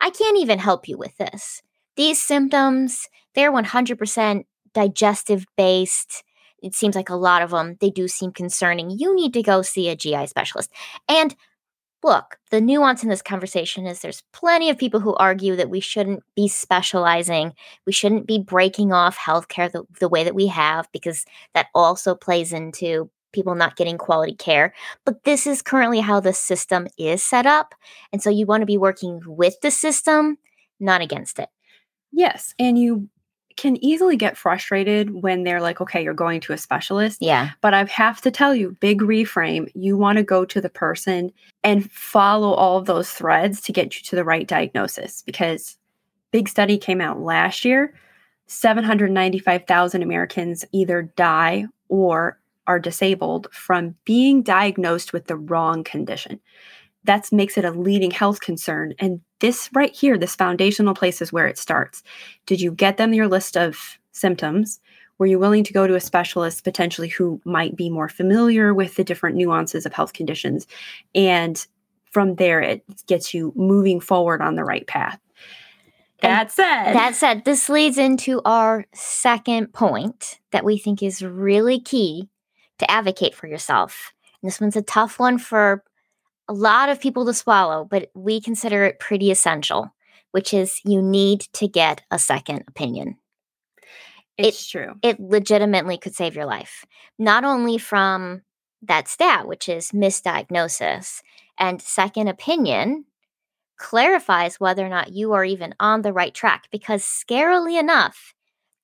I 0.00 0.10
can't 0.10 0.38
even 0.38 0.58
help 0.58 0.88
you 0.88 0.98
with 0.98 1.16
this. 1.18 1.62
These 1.96 2.20
symptoms, 2.20 3.08
they're 3.34 3.52
100% 3.52 4.44
digestive 4.74 5.46
based 5.56 6.24
it 6.62 6.74
seems 6.74 6.94
like 6.94 7.10
a 7.10 7.16
lot 7.16 7.42
of 7.42 7.50
them, 7.50 7.76
they 7.80 7.90
do 7.90 8.08
seem 8.08 8.32
concerning. 8.32 8.90
You 8.90 9.14
need 9.14 9.34
to 9.34 9.42
go 9.42 9.62
see 9.62 9.88
a 9.88 9.96
GI 9.96 10.26
specialist. 10.28 10.70
And 11.08 11.34
look, 12.02 12.38
the 12.50 12.60
nuance 12.60 13.02
in 13.02 13.08
this 13.08 13.22
conversation 13.22 13.86
is 13.86 14.00
there's 14.00 14.22
plenty 14.32 14.70
of 14.70 14.78
people 14.78 15.00
who 15.00 15.14
argue 15.14 15.56
that 15.56 15.70
we 15.70 15.80
shouldn't 15.80 16.22
be 16.34 16.48
specializing. 16.48 17.52
We 17.86 17.92
shouldn't 17.92 18.26
be 18.26 18.38
breaking 18.38 18.92
off 18.92 19.16
healthcare 19.16 19.70
the, 19.70 19.84
the 20.00 20.08
way 20.08 20.24
that 20.24 20.34
we 20.34 20.46
have, 20.48 20.88
because 20.92 21.24
that 21.54 21.66
also 21.74 22.14
plays 22.14 22.52
into 22.52 23.10
people 23.32 23.54
not 23.54 23.76
getting 23.76 23.98
quality 23.98 24.34
care. 24.34 24.74
But 25.04 25.24
this 25.24 25.46
is 25.46 25.62
currently 25.62 26.00
how 26.00 26.20
the 26.20 26.32
system 26.32 26.86
is 26.98 27.22
set 27.22 27.46
up. 27.46 27.74
And 28.12 28.22
so 28.22 28.30
you 28.30 28.46
want 28.46 28.62
to 28.62 28.66
be 28.66 28.78
working 28.78 29.20
with 29.26 29.60
the 29.62 29.70
system, 29.70 30.38
not 30.80 31.00
against 31.00 31.38
it. 31.38 31.48
Yes. 32.12 32.54
And 32.58 32.78
you 32.78 33.08
can 33.56 33.82
easily 33.84 34.16
get 34.16 34.36
frustrated 34.36 35.22
when 35.22 35.44
they're 35.44 35.60
like, 35.60 35.80
okay, 35.80 36.02
you're 36.02 36.14
going 36.14 36.40
to 36.40 36.52
a 36.52 36.58
specialist. 36.58 37.18
Yeah. 37.20 37.50
But 37.60 37.74
I 37.74 37.84
have 37.84 38.20
to 38.22 38.30
tell 38.30 38.54
you, 38.54 38.76
big 38.80 39.00
reframe, 39.00 39.70
you 39.74 39.96
want 39.96 40.18
to 40.18 40.24
go 40.24 40.44
to 40.44 40.60
the 40.60 40.70
person 40.70 41.32
and 41.62 41.90
follow 41.90 42.52
all 42.52 42.78
of 42.78 42.86
those 42.86 43.10
threads 43.10 43.60
to 43.62 43.72
get 43.72 43.96
you 43.96 44.02
to 44.04 44.16
the 44.16 44.24
right 44.24 44.46
diagnosis 44.46 45.22
because 45.22 45.76
big 46.30 46.48
study 46.48 46.78
came 46.78 47.00
out 47.00 47.20
last 47.20 47.64
year 47.64 47.94
795,000 48.46 50.02
Americans 50.02 50.64
either 50.72 51.02
die 51.16 51.66
or 51.88 52.38
are 52.66 52.78
disabled 52.78 53.48
from 53.52 53.94
being 54.04 54.42
diagnosed 54.42 55.12
with 55.12 55.26
the 55.26 55.36
wrong 55.36 55.82
condition 55.84 56.40
that 57.04 57.30
makes 57.32 57.58
it 57.58 57.64
a 57.64 57.70
leading 57.70 58.10
health 58.10 58.40
concern. 58.40 58.94
And 58.98 59.20
this 59.40 59.68
right 59.72 59.94
here, 59.94 60.16
this 60.16 60.36
foundational 60.36 60.94
place 60.94 61.20
is 61.20 61.32
where 61.32 61.46
it 61.46 61.58
starts. 61.58 62.02
Did 62.46 62.60
you 62.60 62.72
get 62.72 62.96
them 62.96 63.12
your 63.12 63.28
list 63.28 63.56
of 63.56 63.98
symptoms? 64.12 64.80
Were 65.18 65.26
you 65.26 65.38
willing 65.38 65.64
to 65.64 65.72
go 65.72 65.86
to 65.86 65.94
a 65.94 66.00
specialist 66.00 66.64
potentially 66.64 67.08
who 67.08 67.40
might 67.44 67.76
be 67.76 67.90
more 67.90 68.08
familiar 68.08 68.74
with 68.74 68.96
the 68.96 69.04
different 69.04 69.36
nuances 69.36 69.86
of 69.86 69.92
health 69.92 70.12
conditions 70.12 70.66
and 71.14 71.66
from 72.12 72.34
there, 72.36 72.60
it 72.60 72.84
gets 73.06 73.32
you 73.32 73.52
moving 73.56 73.98
forward 73.98 74.42
on 74.42 74.54
the 74.54 74.64
right 74.64 74.86
path. 74.86 75.18
That 76.20 76.52
said, 76.52 76.92
That 76.92 77.16
said, 77.16 77.44
this 77.44 77.68
leads 77.68 77.98
into 77.98 78.40
our 78.44 78.84
second 78.92 79.72
point 79.72 80.38
that 80.52 80.64
we 80.64 80.78
think 80.78 81.02
is 81.02 81.22
really 81.22 81.80
key 81.80 82.28
to 82.78 82.88
advocate 82.88 83.34
for 83.34 83.48
yourself. 83.48 84.12
And 84.40 84.48
this 84.48 84.60
one's 84.60 84.76
a 84.76 84.82
tough 84.82 85.18
one 85.18 85.38
for 85.38 85.82
a 86.48 86.52
lot 86.52 86.88
of 86.88 87.00
people 87.00 87.26
to 87.26 87.34
swallow, 87.34 87.84
but 87.84 88.10
we 88.14 88.40
consider 88.40 88.84
it 88.84 88.98
pretty 88.98 89.30
essential, 89.30 89.94
which 90.32 90.52
is 90.52 90.80
you 90.84 91.00
need 91.00 91.40
to 91.54 91.68
get 91.68 92.02
a 92.10 92.18
second 92.18 92.64
opinion. 92.68 93.16
it's 94.38 94.66
true. 94.66 94.94
It 95.02 95.20
legitimately 95.20 95.98
could 95.98 96.14
save 96.14 96.34
your 96.34 96.46
life, 96.46 96.84
not 97.18 97.44
only 97.44 97.78
from 97.78 98.42
that 98.82 99.08
stat, 99.08 99.46
which 99.46 99.68
is 99.68 99.92
misdiagnosis, 99.92 101.22
and 101.58 101.80
second 101.80 102.28
opinion 102.28 103.04
clarifies 103.76 104.58
whether 104.60 104.84
or 104.84 104.88
not 104.88 105.12
you 105.12 105.32
are 105.32 105.44
even 105.44 105.74
on 105.80 106.02
the 106.02 106.12
right 106.12 106.34
track 106.34 106.68
because 106.70 107.02
scarily 107.02 107.78
enough 107.78 108.34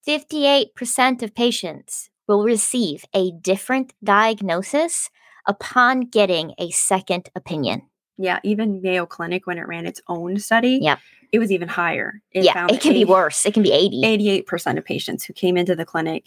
58% 0.06 1.22
of 1.22 1.34
patients 1.34 2.10
will 2.26 2.44
receive 2.44 3.04
a 3.14 3.30
different 3.32 3.94
diagnosis 4.02 5.10
upon 5.48 6.02
getting 6.02 6.54
a 6.58 6.70
second 6.70 7.28
opinion 7.34 7.82
Yeah, 8.16 8.38
even 8.44 8.80
Mayo 8.82 9.06
Clinic, 9.06 9.46
when 9.46 9.58
it 9.58 9.66
ran 9.66 9.86
its 9.86 10.00
own 10.08 10.38
study, 10.38 10.78
Yep. 10.82 10.98
it 11.32 11.38
was 11.40 11.50
even 11.50 11.68
higher. 11.68 12.20
It 12.32 12.44
yeah 12.44 12.66
it 12.70 12.80
can 12.80 12.92
be 12.92 13.04
worse 13.04 13.44
it 13.46 13.54
can 13.54 13.62
be 13.64 13.72
80 13.72 14.02
88% 14.44 14.78
of 14.78 14.84
patients 14.84 15.24
who 15.24 15.32
came 15.32 15.56
into 15.56 15.74
the 15.74 15.84
clinic 15.84 16.26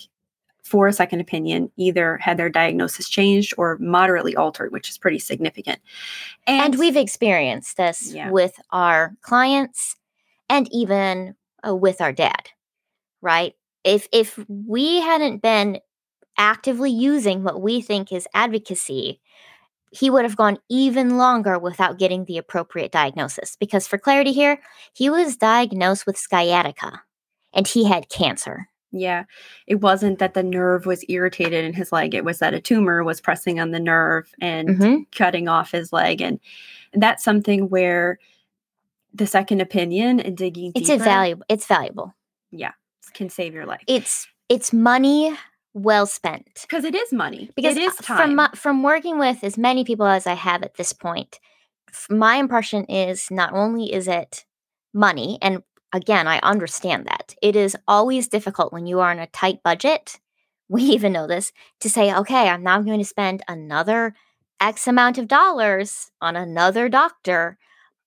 for 0.64 0.88
a 0.88 0.94
second 0.94 1.20
opinion 1.22 1.72
either 1.78 2.18
had 2.18 2.38
their 2.38 2.50
diagnosis 2.50 3.10
changed 3.10 3.54
or 3.58 3.78
moderately 3.80 4.36
altered, 4.36 4.72
which 4.72 4.90
is 4.90 4.98
pretty 4.98 5.18
significant. 5.20 5.80
and 6.48 6.78
we've 6.78 6.98
experienced 6.98 7.78
this 7.78 8.14
Yeah. 8.14 8.30
with 8.30 8.54
our 8.72 9.16
clients 9.22 9.96
and 10.50 10.68
even 10.72 11.36
uh, 11.68 11.76
with 11.76 12.00
our 12.02 12.12
dad 12.14 12.50
right 13.22 13.54
if 13.84 14.08
if 14.12 14.40
we 14.48 15.00
hadn't 15.02 15.42
been 15.42 15.80
actively 16.38 16.92
using 16.92 17.44
what 17.44 17.62
we 17.62 17.82
think 17.82 18.12
is 18.12 18.28
advocacy 18.34 19.20
he 19.94 20.10
would 20.10 20.24
have 20.24 20.38
gone 20.38 20.58
even 20.70 21.18
longer 21.18 21.60
without 21.60 22.00
getting 22.00 22.24
the 22.26 22.38
appropriate 22.38 22.92
diagnosis 22.94 23.58
because 23.60 23.88
for 23.88 23.98
clarity 23.98 24.32
here 24.32 24.60
he 24.94 25.10
was 25.10 25.36
diagnosed 25.36 26.06
with 26.06 26.18
sciatica 26.18 27.02
and 27.54 27.68
he 27.68 27.84
had 27.86 28.08
cancer 28.10 28.68
Yeah, 28.94 29.24
it 29.68 29.76
wasn't 29.82 30.20
that 30.20 30.34
the 30.34 30.44
nerve 30.44 30.86
was 30.86 31.04
irritated 31.08 31.64
in 31.66 31.74
his 31.74 31.92
leg. 31.94 32.14
It 32.14 32.26
was 32.26 32.40
that 32.40 32.54
a 32.54 32.60
tumor 32.60 33.04
was 33.06 33.22
pressing 33.22 33.60
on 33.60 33.72
the 33.72 33.80
nerve 33.80 34.34
and 34.42 34.68
Mhm. 34.70 35.06
cutting 35.16 35.48
off 35.48 35.72
his 35.72 35.94
leg. 35.94 36.20
And, 36.22 36.40
and 36.94 37.02
that's 37.02 37.24
something 37.24 37.70
where 37.70 38.20
the 39.14 39.28
second 39.28 39.62
opinion 39.62 40.20
and 40.20 40.36
digging 40.38 40.72
it's 40.76 40.88
deeper 40.88 41.04
invaluable 41.04 41.46
it's 41.50 41.66
valuable 41.68 42.14
Yeah, 42.52 42.72
can 43.14 43.30
save 43.30 43.54
your 43.54 43.66
life. 43.66 43.84
it's 43.88 44.28
it's 44.50 44.72
money 44.74 45.34
well 45.74 46.06
spent 46.06 46.50
Because 46.62 46.84
it 46.84 46.96
is 46.96 47.12
money. 47.14 47.50
because 47.56 47.78
it 47.78 47.84
is 47.84 47.94
uh, 48.00 48.04
time. 48.04 48.38
from 48.38 48.50
from 48.56 48.84
working 48.84 49.18
with 49.20 49.44
as 49.44 49.58
many 49.58 49.84
people 49.84 50.06
as 50.06 50.28
I 50.28 50.34
have 50.34 50.64
at 50.64 50.76
this 50.76 50.94
point, 50.94 51.40
my 52.10 52.36
impression 52.36 52.86
is 52.86 53.30
not 53.32 53.54
only 53.54 53.94
is 53.94 54.08
it 54.08 54.46
money, 54.94 55.38
and 55.42 55.64
again, 55.94 56.28
I 56.28 56.40
understand 56.40 57.06
that 57.06 57.36
it 57.42 57.56
is 57.56 57.78
always 57.88 58.28
difficult 58.28 58.74
when 58.74 58.86
you 58.86 59.00
are 59.00 59.12
on 59.12 59.20
a 59.20 59.28
tight 59.28 59.64
budget. 59.64 60.20
We 60.70 60.84
even 60.84 61.12
know 61.12 61.28
this 61.28 61.52
to 61.82 61.90
say, 61.90 62.14
okay, 62.16 62.48
I'm 62.48 62.64
now 62.64 62.82
going 62.82 63.00
to 63.00 63.06
spend 63.06 63.44
another 63.46 64.16
X 64.62 64.88
amount 64.88 65.18
of 65.18 65.28
dollars 65.28 66.12
on 66.22 66.38
another 66.38 66.88
doctor. 66.88 67.58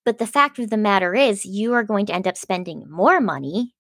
But 0.07 0.17
the 0.17 0.27
fact 0.27 0.59
of 0.59 0.71
the 0.71 0.79
matter 0.79 1.15
is, 1.15 1.45
you 1.45 1.75
are 1.75 1.83
going 1.85 2.07
to 2.07 2.15
end 2.15 2.27
up 2.27 2.39
spending 2.39 2.85
more 2.89 3.21
money 3.21 3.75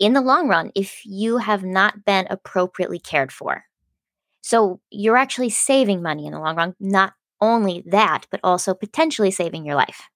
in 0.00 0.14
the 0.14 0.20
long 0.20 0.48
run 0.48 0.72
if 0.74 1.02
you 1.04 1.36
have 1.36 1.62
not 1.62 2.04
been 2.04 2.26
appropriately 2.30 2.98
cared 2.98 3.30
for. 3.30 3.64
So 4.40 4.80
you're 4.90 5.18
actually 5.18 5.50
saving 5.50 6.02
money 6.02 6.26
in 6.26 6.32
the 6.32 6.40
long 6.40 6.56
run. 6.56 6.74
Not 6.80 7.12
only 7.40 7.84
that, 7.86 8.26
but 8.30 8.40
also 8.42 8.74
potentially 8.74 9.30
saving 9.30 9.64
your 9.64 9.76
life. 9.76 10.08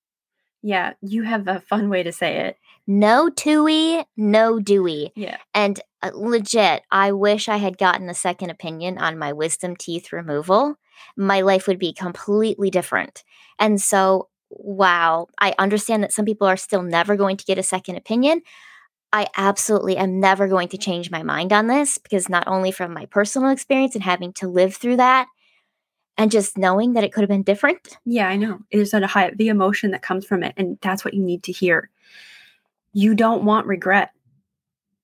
yeah, 0.62 0.94
you 1.02 1.24
have 1.24 1.46
a 1.46 1.60
fun 1.60 1.90
way 1.90 2.02
to 2.02 2.10
say 2.10 2.46
it. 2.46 2.56
No 2.86 3.28
TUI, 3.28 4.04
no 4.16 4.58
Dewey. 4.58 5.12
Yeah. 5.14 5.36
And 5.52 5.78
uh, 6.02 6.10
legit, 6.14 6.82
I 6.90 7.12
wish 7.12 7.50
I 7.50 7.58
had 7.58 7.76
gotten 7.76 8.08
a 8.08 8.14
second 8.14 8.48
opinion 8.48 8.96
on 8.96 9.18
my 9.18 9.32
wisdom 9.34 9.76
teeth 9.76 10.10
removal. 10.10 10.76
My 11.18 11.42
life 11.42 11.66
would 11.66 11.78
be 11.78 11.92
completely 11.92 12.70
different. 12.70 13.24
And 13.58 13.80
so, 13.80 14.28
wow, 14.48 15.26
I 15.38 15.54
understand 15.58 16.02
that 16.02 16.12
some 16.12 16.24
people 16.24 16.46
are 16.46 16.56
still 16.56 16.82
never 16.82 17.14
going 17.14 17.36
to 17.36 17.44
get 17.44 17.58
a 17.58 17.62
second 17.62 17.96
opinion. 17.96 18.40
I 19.14 19.28
absolutely 19.36 19.96
am 19.96 20.18
never 20.18 20.48
going 20.48 20.66
to 20.70 20.76
change 20.76 21.08
my 21.08 21.22
mind 21.22 21.52
on 21.52 21.68
this 21.68 21.98
because 21.98 22.28
not 22.28 22.48
only 22.48 22.72
from 22.72 22.92
my 22.92 23.06
personal 23.06 23.50
experience 23.50 23.94
and 23.94 24.02
having 24.02 24.32
to 24.34 24.48
live 24.48 24.74
through 24.74 24.96
that 24.96 25.28
and 26.18 26.32
just 26.32 26.58
knowing 26.58 26.94
that 26.94 27.04
it 27.04 27.12
could 27.12 27.20
have 27.20 27.28
been 27.28 27.44
different. 27.44 27.96
Yeah, 28.04 28.26
I 28.26 28.34
know. 28.34 28.58
There's 28.72 28.92
a 28.92 29.06
high 29.06 29.30
the 29.30 29.46
emotion 29.46 29.92
that 29.92 30.02
comes 30.02 30.26
from 30.26 30.42
it, 30.42 30.52
and 30.56 30.78
that's 30.80 31.04
what 31.04 31.14
you 31.14 31.22
need 31.22 31.44
to 31.44 31.52
hear. 31.52 31.90
You 32.92 33.14
don't 33.14 33.44
want 33.44 33.68
regret. 33.68 34.10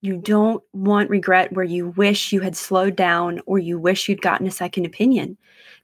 You 0.01 0.17
don't 0.17 0.61
want 0.73 1.09
regret 1.09 1.53
where 1.53 1.65
you 1.65 1.91
wish 1.91 2.33
you 2.33 2.41
had 2.41 2.57
slowed 2.57 2.97
down 2.97 3.41
or 3.47 3.61
you 3.61 3.79
wish 3.79 4.09
you'd 4.09 4.23
gotten 4.23 4.49
a 4.49 4.51
second 4.51 4.87
opinion. 4.87 5.39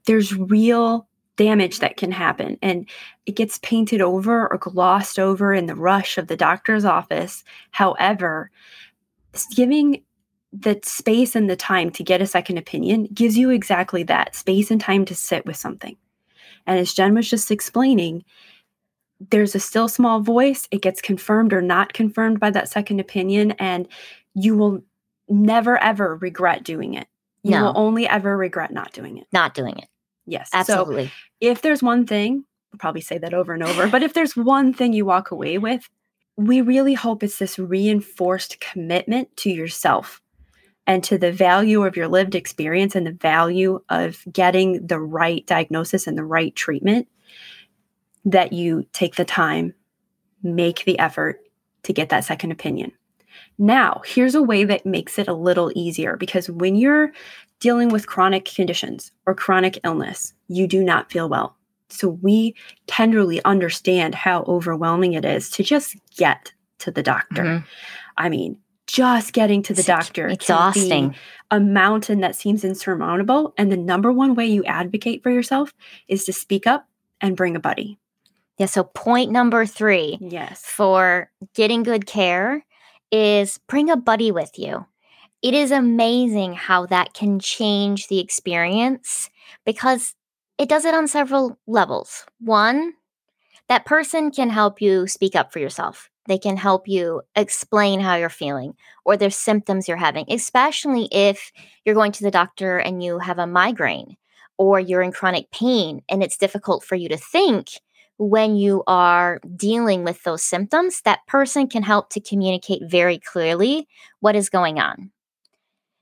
There's 0.05 0.35
real 0.35 1.07
damage 1.37 1.79
that 1.79 1.97
can 1.97 2.11
happen, 2.11 2.57
and 2.61 2.89
it 3.25 3.35
gets 3.35 3.59
painted 3.59 4.01
over 4.01 4.51
or 4.51 4.57
glossed 4.57 5.17
over 5.17 5.53
in 5.53 5.67
the 5.67 5.75
rush 5.75 6.17
of 6.17 6.27
the 6.27 6.37
doctor's 6.37 6.83
office. 6.83 7.43
However, 7.71 8.51
giving 9.55 10.03
the 10.51 10.79
space 10.83 11.35
and 11.35 11.49
the 11.49 11.55
time 11.55 11.91
to 11.91 12.03
get 12.03 12.21
a 12.21 12.27
second 12.27 12.57
opinion 12.57 13.07
gives 13.13 13.37
you 13.37 13.49
exactly 13.49 14.03
that 14.03 14.35
space 14.35 14.71
and 14.71 14.81
time 14.81 15.05
to 15.05 15.15
sit 15.15 15.45
with 15.45 15.55
something. 15.57 15.95
And 16.65 16.79
as 16.79 16.93
Jen 16.93 17.13
was 17.13 17.29
just 17.29 17.51
explaining, 17.51 18.23
there's 19.31 19.55
a 19.55 19.59
still 19.59 19.87
small 19.87 20.19
voice. 20.21 20.67
It 20.71 20.81
gets 20.81 21.01
confirmed 21.01 21.53
or 21.53 21.61
not 21.61 21.93
confirmed 21.93 22.39
by 22.39 22.51
that 22.51 22.69
second 22.69 22.99
opinion. 22.99 23.51
And 23.53 23.87
you 24.33 24.55
will 24.55 24.83
never, 25.27 25.77
ever 25.77 26.15
regret 26.15 26.63
doing 26.63 26.93
it. 26.93 27.07
You 27.43 27.51
No. 27.51 27.63
will 27.63 27.73
only 27.75 28.07
ever 28.07 28.35
regret 28.37 28.71
not 28.71 28.93
doing 28.93 29.17
it. 29.17 29.27
Not 29.31 29.53
doing 29.53 29.77
it. 29.77 29.87
Yes. 30.27 30.51
So 30.51 30.57
Absolutely. 30.59 31.11
if 31.41 31.61
there's 31.61 31.81
one 31.81 32.05
thing, 32.05 32.43
I'll 32.73 32.79
probably 32.79 33.01
say 33.01 33.17
that 33.17 33.33
over 33.33 33.53
and 33.53 33.63
over, 33.63 33.87
but 33.87 34.03
if 34.03 34.13
there's 34.13 34.35
one 34.35 34.73
thing 34.73 34.93
you 34.93 35.05
walk 35.05 35.31
away 35.31 35.57
with, 35.57 35.89
we 36.35 36.61
really 36.61 36.93
hope 36.93 37.23
it's 37.23 37.39
this 37.39 37.57
reinforced 37.57 38.59
commitment 38.59 39.35
to 39.37 39.49
yourself 39.49 40.21
and 40.85 41.03
to 41.03 41.17
the 41.17 41.31
value 41.31 41.83
of 41.83 41.97
your 41.97 42.07
lived 42.07 42.35
experience 42.35 42.95
and 42.95 43.07
the 43.07 43.11
value 43.11 43.81
of 43.89 44.23
getting 44.31 44.85
the 44.85 44.99
right 44.99 45.45
diagnosis 45.47 46.05
and 46.05 46.17
the 46.17 46.23
right 46.23 46.55
treatment 46.55 47.07
that 48.25 48.53
you 48.53 48.85
take 48.93 49.15
the 49.15 49.25
time, 49.25 49.73
make 50.43 50.83
the 50.85 50.99
effort 50.99 51.39
to 51.83 51.93
get 51.93 52.09
that 52.09 52.25
second 52.25 52.51
opinion. 52.51 52.91
Now, 53.57 54.01
here's 54.05 54.35
a 54.35 54.43
way 54.43 54.63
that 54.65 54.85
makes 54.85 55.17
it 55.17 55.27
a 55.27 55.33
little 55.33 55.71
easier 55.75 56.15
because 56.15 56.49
when 56.49 56.75
you're 56.75 57.11
dealing 57.59 57.89
with 57.89 58.07
chronic 58.07 58.45
conditions 58.45 59.11
or 59.25 59.33
chronic 59.33 59.79
illness, 59.83 60.33
you 60.47 60.67
do 60.67 60.83
not 60.83 61.11
feel 61.11 61.27
well. 61.29 61.55
So 61.89 62.09
we 62.09 62.55
tenderly 62.87 63.43
understand 63.45 64.13
how 64.15 64.43
overwhelming 64.43 65.13
it 65.13 65.25
is 65.25 65.49
to 65.51 65.63
just 65.63 65.95
get 66.17 66.51
to 66.79 66.91
the 66.91 67.01
doctor. 67.03 67.43
Mhm. 67.43 67.65
I 68.17 68.29
mean, 68.29 68.59
just 68.87 69.33
getting 69.33 69.61
to 69.63 69.73
the 69.73 69.79
It's 69.79 69.87
doctor 69.87 70.27
Exhausting. 70.27 71.15
a 71.51 71.59
mountain 71.59 72.21
that 72.21 72.35
seems 72.35 72.63
insurmountable. 72.63 73.53
And 73.57 73.71
the 73.71 73.77
number 73.77 74.11
one 74.11 74.35
way 74.35 74.45
you 74.45 74.63
advocate 74.65 75.23
for 75.23 75.29
yourself 75.29 75.73
is 76.07 76.23
to 76.25 76.33
speak 76.33 76.67
up 76.67 76.87
and 77.21 77.35
bring 77.35 77.55
a 77.55 77.59
buddy. 77.59 77.97
Yeah. 78.57 78.65
So, 78.67 78.83
point 78.83 79.31
number 79.31 79.65
three 79.65 80.17
Yes. 80.21 80.61
for 80.65 81.29
getting 81.53 81.83
good 81.83 82.05
care 82.05 82.65
is 83.11 83.59
bring 83.67 83.89
a 83.89 83.97
buddy 83.97 84.31
with 84.31 84.57
you. 84.57 84.85
It 85.43 85.53
is 85.53 85.71
amazing 85.71 86.53
how 86.53 86.87
that 86.87 87.13
can 87.13 87.39
change 87.39 88.07
the 88.07 88.19
experience 88.19 89.29
because 89.65 90.15
it 90.57 90.67
does 90.67 90.83
it 90.83 90.95
on 90.95 91.07
several 91.07 91.59
levels. 91.67 92.25
One, 92.39 92.93
that 93.69 93.85
person 93.85 94.31
can 94.31 94.49
help 94.49 94.81
you 94.81 95.07
speak 95.07 95.35
up 95.35 95.53
for 95.53 95.59
yourself. 95.59 96.09
They 96.27 96.39
can 96.39 96.57
help 96.57 96.87
you 96.87 97.21
explain 97.35 97.99
how 97.99 98.15
you're 98.15 98.29
feeling 98.29 98.73
or 99.05 99.15
there's 99.15 99.35
symptoms 99.35 99.87
you're 99.87 99.95
having, 99.95 100.25
especially 100.29 101.07
if 101.11 101.51
you're 101.85 101.95
going 101.95 102.11
to 102.13 102.23
the 102.23 102.31
doctor 102.31 102.79
and 102.79 103.03
you 103.03 103.19
have 103.19 103.37
a 103.37 103.47
migraine 103.47 104.17
or 104.57 104.79
you're 104.79 105.03
in 105.03 105.11
chronic 105.11 105.51
pain 105.51 106.01
and 106.09 106.23
it's 106.23 106.37
difficult 106.37 106.83
for 106.83 106.95
you 106.95 107.09
to 107.09 107.17
think 107.17 107.69
when 108.17 108.55
you 108.55 108.83
are 108.87 109.39
dealing 109.55 110.03
with 110.03 110.23
those 110.23 110.41
symptoms, 110.41 111.01
that 111.01 111.25
person 111.27 111.67
can 111.67 111.83
help 111.83 112.09
to 112.09 112.19
communicate 112.19 112.81
very 112.83 113.19
clearly 113.19 113.87
what 114.19 114.35
is 114.35 114.49
going 114.49 114.79
on. 114.79 115.11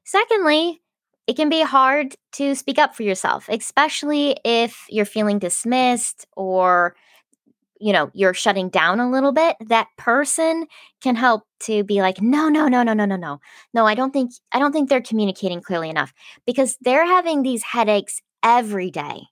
Secondly, 0.05 0.81
it 1.27 1.35
can 1.35 1.50
be 1.50 1.62
hard 1.63 2.15
to 2.33 2.55
speak 2.55 2.77
up 2.79 2.95
for 2.95 3.03
yourself, 3.03 3.47
especially 3.50 4.38
if 4.45 4.85
you're 4.89 5.05
feeling 5.05 5.39
dismissed 5.39 6.27
or 6.35 6.95
you 7.79 7.93
know, 7.93 8.12
you're 8.13 8.33
shutting 8.33 8.69
down 8.69 9.00
a 9.00 9.09
little 9.12 9.33
bit. 9.33 9.57
That 9.67 9.88
person 9.97 10.67
can 11.01 11.15
help 11.15 11.43
to 11.62 11.83
be 11.83 12.01
like, 12.01 12.21
"No, 12.21 12.50
no, 12.50 12.67
no, 12.69 12.83
no, 12.83 12.93
no, 12.93 13.05
no, 13.05 13.17
no. 13.17 13.39
No, 13.74 13.85
I 13.88 13.95
don't 13.95 14.12
think 14.13 14.31
I 14.53 14.59
don't 14.59 14.71
think 14.71 14.89
they're 14.89 15.01
communicating 15.01 15.62
clearly 15.62 15.89
enough 15.89 16.13
because 16.45 16.77
they're 16.81 17.05
having 17.05 17.43
these 17.43 17.63
headaches 17.63 18.21
every 18.43 18.91
day. 18.91 19.24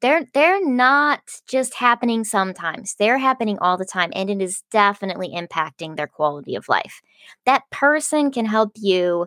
They're 0.00 0.26
they're 0.34 0.64
not 0.64 1.20
just 1.48 1.74
happening 1.74 2.24
sometimes. 2.24 2.94
They're 2.98 3.18
happening 3.18 3.58
all 3.60 3.76
the 3.76 3.84
time 3.84 4.10
and 4.14 4.30
it 4.30 4.40
is 4.40 4.62
definitely 4.70 5.30
impacting 5.30 5.96
their 5.96 6.06
quality 6.06 6.54
of 6.54 6.68
life. 6.68 7.00
That 7.46 7.64
person 7.72 8.30
can 8.30 8.46
help 8.46 8.72
you 8.76 9.26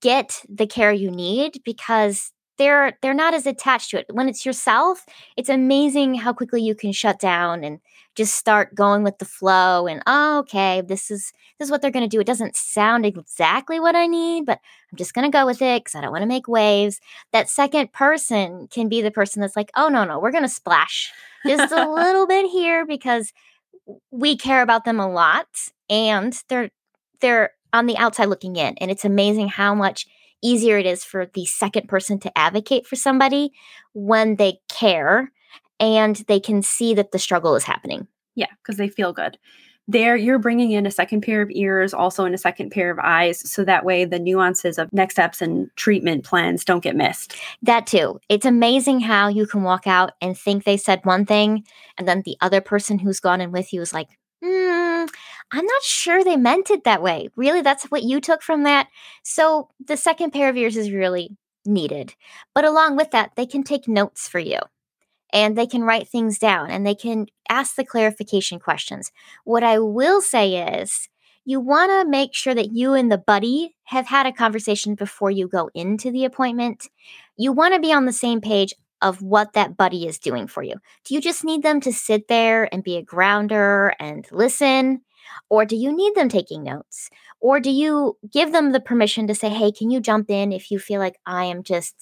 get 0.00 0.42
the 0.48 0.66
care 0.66 0.92
you 0.92 1.10
need 1.10 1.60
because 1.64 2.32
they're 2.58 2.98
they're 3.00 3.14
not 3.14 3.32
as 3.32 3.46
attached 3.46 3.90
to 3.90 3.98
it. 4.00 4.06
When 4.12 4.28
it's 4.28 4.44
yourself, 4.44 5.06
it's 5.36 5.48
amazing 5.48 6.16
how 6.16 6.34
quickly 6.34 6.60
you 6.60 6.74
can 6.74 6.92
shut 6.92 7.18
down 7.18 7.64
and 7.64 7.80
just 8.16 8.34
start 8.34 8.74
going 8.74 9.02
with 9.02 9.18
the 9.18 9.24
flow 9.24 9.86
and 9.86 10.02
oh, 10.06 10.40
okay, 10.40 10.82
this 10.82 11.10
is 11.10 11.32
this 11.58 11.66
is 11.66 11.70
what 11.70 11.80
they're 11.80 11.90
going 11.90 12.08
to 12.08 12.16
do. 12.16 12.20
It 12.20 12.26
doesn't 12.26 12.56
sound 12.56 13.06
exactly 13.06 13.80
what 13.80 13.96
I 13.96 14.06
need, 14.06 14.44
but 14.44 14.60
I'm 14.92 14.98
just 14.98 15.14
going 15.14 15.30
to 15.30 15.34
go 15.34 15.46
with 15.46 15.62
it 15.62 15.84
cuz 15.86 15.94
I 15.94 16.02
don't 16.02 16.12
want 16.12 16.22
to 16.22 16.26
make 16.26 16.48
waves. 16.48 17.00
That 17.32 17.48
second 17.48 17.92
person 17.92 18.68
can 18.68 18.88
be 18.90 19.00
the 19.00 19.10
person 19.10 19.40
that's 19.40 19.56
like, 19.56 19.70
"Oh 19.74 19.88
no, 19.88 20.04
no, 20.04 20.18
we're 20.18 20.30
going 20.30 20.44
to 20.44 20.48
splash 20.48 21.10
just 21.46 21.72
a 21.72 21.90
little 21.90 22.26
bit 22.26 22.50
here 22.50 22.84
because 22.84 23.32
we 24.10 24.36
care 24.36 24.60
about 24.62 24.84
them 24.84 25.00
a 25.00 25.10
lot 25.10 25.48
and 25.88 26.38
they're 26.48 26.70
they're 27.20 27.52
on 27.72 27.86
the 27.86 27.96
outside 27.96 28.26
looking 28.26 28.56
in 28.56 28.74
and 28.78 28.90
it's 28.90 29.04
amazing 29.04 29.48
how 29.48 29.74
much 29.74 30.06
easier 30.42 30.78
it 30.78 30.86
is 30.86 31.04
for 31.04 31.26
the 31.26 31.44
second 31.46 31.88
person 31.88 32.18
to 32.18 32.38
advocate 32.38 32.86
for 32.86 32.96
somebody 32.96 33.52
when 33.92 34.36
they 34.36 34.58
care 34.68 35.30
and 35.78 36.16
they 36.28 36.40
can 36.40 36.62
see 36.62 36.94
that 36.94 37.12
the 37.12 37.18
struggle 37.18 37.54
is 37.56 37.64
happening. 37.64 38.06
Yeah, 38.34 38.46
because 38.62 38.76
they 38.76 38.88
feel 38.88 39.12
good. 39.12 39.38
There, 39.88 40.14
you're 40.14 40.38
bringing 40.38 40.70
in 40.70 40.86
a 40.86 40.90
second 40.90 41.22
pair 41.22 41.42
of 41.42 41.50
ears, 41.50 41.92
also 41.92 42.24
in 42.24 42.32
a 42.32 42.38
second 42.38 42.70
pair 42.70 42.92
of 42.92 43.00
eyes, 43.00 43.50
so 43.50 43.64
that 43.64 43.84
way 43.84 44.04
the 44.04 44.20
nuances 44.20 44.78
of 44.78 44.92
next 44.92 45.14
steps 45.14 45.42
and 45.42 45.68
treatment 45.74 46.24
plans 46.24 46.64
don't 46.64 46.84
get 46.84 46.94
missed. 46.94 47.34
That 47.62 47.88
too. 47.88 48.20
It's 48.28 48.46
amazing 48.46 49.00
how 49.00 49.26
you 49.26 49.46
can 49.46 49.64
walk 49.64 49.88
out 49.88 50.12
and 50.20 50.38
think 50.38 50.62
they 50.62 50.76
said 50.76 51.00
one 51.04 51.26
thing, 51.26 51.64
and 51.98 52.06
then 52.06 52.22
the 52.24 52.36
other 52.40 52.60
person 52.60 53.00
who's 53.00 53.18
gone 53.18 53.40
in 53.40 53.50
with 53.50 53.72
you 53.72 53.80
is 53.80 53.92
like, 53.92 54.10
mm, 54.44 55.08
I'm 55.52 55.66
not 55.66 55.82
sure 55.82 56.22
they 56.22 56.36
meant 56.36 56.70
it 56.70 56.84
that 56.84 57.02
way. 57.02 57.28
Really, 57.36 57.60
that's 57.60 57.84
what 57.84 58.04
you 58.04 58.20
took 58.20 58.42
from 58.42 58.62
that. 58.64 58.88
So 59.24 59.68
the 59.84 59.96
second 59.96 60.32
pair 60.32 60.48
of 60.48 60.56
ears 60.56 60.76
is 60.76 60.92
really 60.92 61.36
needed. 61.66 62.14
But 62.54 62.64
along 62.64 62.96
with 62.96 63.10
that, 63.10 63.32
they 63.36 63.46
can 63.46 63.62
take 63.62 63.88
notes 63.88 64.28
for 64.28 64.38
you 64.38 64.58
and 65.32 65.56
they 65.56 65.66
can 65.66 65.82
write 65.82 66.08
things 66.08 66.38
down 66.38 66.70
and 66.70 66.86
they 66.86 66.94
can 66.94 67.26
ask 67.48 67.74
the 67.74 67.84
clarification 67.84 68.58
questions. 68.58 69.10
What 69.44 69.62
I 69.62 69.78
will 69.78 70.20
say 70.20 70.80
is, 70.80 71.08
you 71.44 71.58
want 71.58 71.90
to 71.90 72.08
make 72.08 72.34
sure 72.34 72.54
that 72.54 72.72
you 72.72 72.92
and 72.92 73.10
the 73.10 73.18
buddy 73.18 73.74
have 73.84 74.06
had 74.06 74.26
a 74.26 74.32
conversation 74.32 74.94
before 74.94 75.30
you 75.30 75.48
go 75.48 75.70
into 75.74 76.10
the 76.10 76.24
appointment. 76.24 76.88
You 77.36 77.50
want 77.50 77.74
to 77.74 77.80
be 77.80 77.92
on 77.92 78.04
the 78.04 78.12
same 78.12 78.40
page 78.40 78.74
of 79.02 79.22
what 79.22 79.54
that 79.54 79.76
buddy 79.76 80.06
is 80.06 80.18
doing 80.18 80.46
for 80.46 80.62
you. 80.62 80.74
Do 81.04 81.14
you 81.14 81.20
just 81.20 81.44
need 81.44 81.62
them 81.62 81.80
to 81.80 81.92
sit 81.92 82.28
there 82.28 82.72
and 82.72 82.84
be 82.84 82.96
a 82.96 83.02
grounder 83.02 83.94
and 83.98 84.26
listen? 84.30 85.00
Or 85.48 85.64
do 85.64 85.76
you 85.76 85.94
need 85.94 86.14
them 86.14 86.28
taking 86.28 86.62
notes? 86.62 87.10
Or 87.40 87.60
do 87.60 87.70
you 87.70 88.16
give 88.30 88.52
them 88.52 88.72
the 88.72 88.80
permission 88.80 89.26
to 89.26 89.34
say, 89.34 89.48
hey, 89.48 89.72
can 89.72 89.90
you 89.90 90.00
jump 90.00 90.30
in 90.30 90.52
if 90.52 90.70
you 90.70 90.78
feel 90.78 91.00
like 91.00 91.18
I 91.26 91.44
am 91.44 91.62
just 91.62 91.94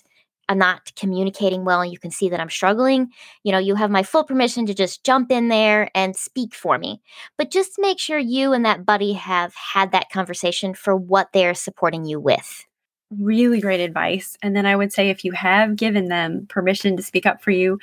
I'm 0.50 0.58
not 0.58 0.94
communicating 0.96 1.64
well 1.66 1.82
and 1.82 1.92
you 1.92 1.98
can 1.98 2.10
see 2.10 2.30
that 2.30 2.40
I'm 2.40 2.48
struggling, 2.48 3.10
you 3.44 3.52
know, 3.52 3.58
you 3.58 3.74
have 3.74 3.90
my 3.90 4.02
full 4.02 4.24
permission 4.24 4.64
to 4.66 4.74
just 4.74 5.04
jump 5.04 5.30
in 5.30 5.48
there 5.48 5.90
and 5.94 6.16
speak 6.16 6.54
for 6.54 6.78
me. 6.78 7.02
But 7.36 7.50
just 7.50 7.72
make 7.78 7.98
sure 7.98 8.18
you 8.18 8.54
and 8.54 8.64
that 8.64 8.86
buddy 8.86 9.12
have 9.12 9.54
had 9.54 9.92
that 9.92 10.08
conversation 10.10 10.72
for 10.72 10.96
what 10.96 11.34
they're 11.34 11.54
supporting 11.54 12.06
you 12.06 12.18
with 12.18 12.64
really 13.10 13.60
great 13.60 13.80
advice. 13.80 14.36
And 14.42 14.54
then 14.54 14.66
I 14.66 14.76
would 14.76 14.92
say 14.92 15.10
if 15.10 15.24
you 15.24 15.32
have 15.32 15.76
given 15.76 16.08
them 16.08 16.46
permission 16.48 16.96
to 16.96 17.02
speak 17.02 17.26
up 17.26 17.42
for 17.42 17.50
you 17.50 17.78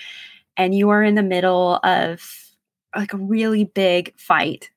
and 0.58 0.76
you 0.76 0.90
are 0.90 1.04
in 1.04 1.16
the 1.16 1.24
middle 1.24 1.80
of 1.84 2.22
like 2.96 3.14
a 3.14 3.18
really 3.18 3.66
big 3.66 4.18
fight, 4.20 4.70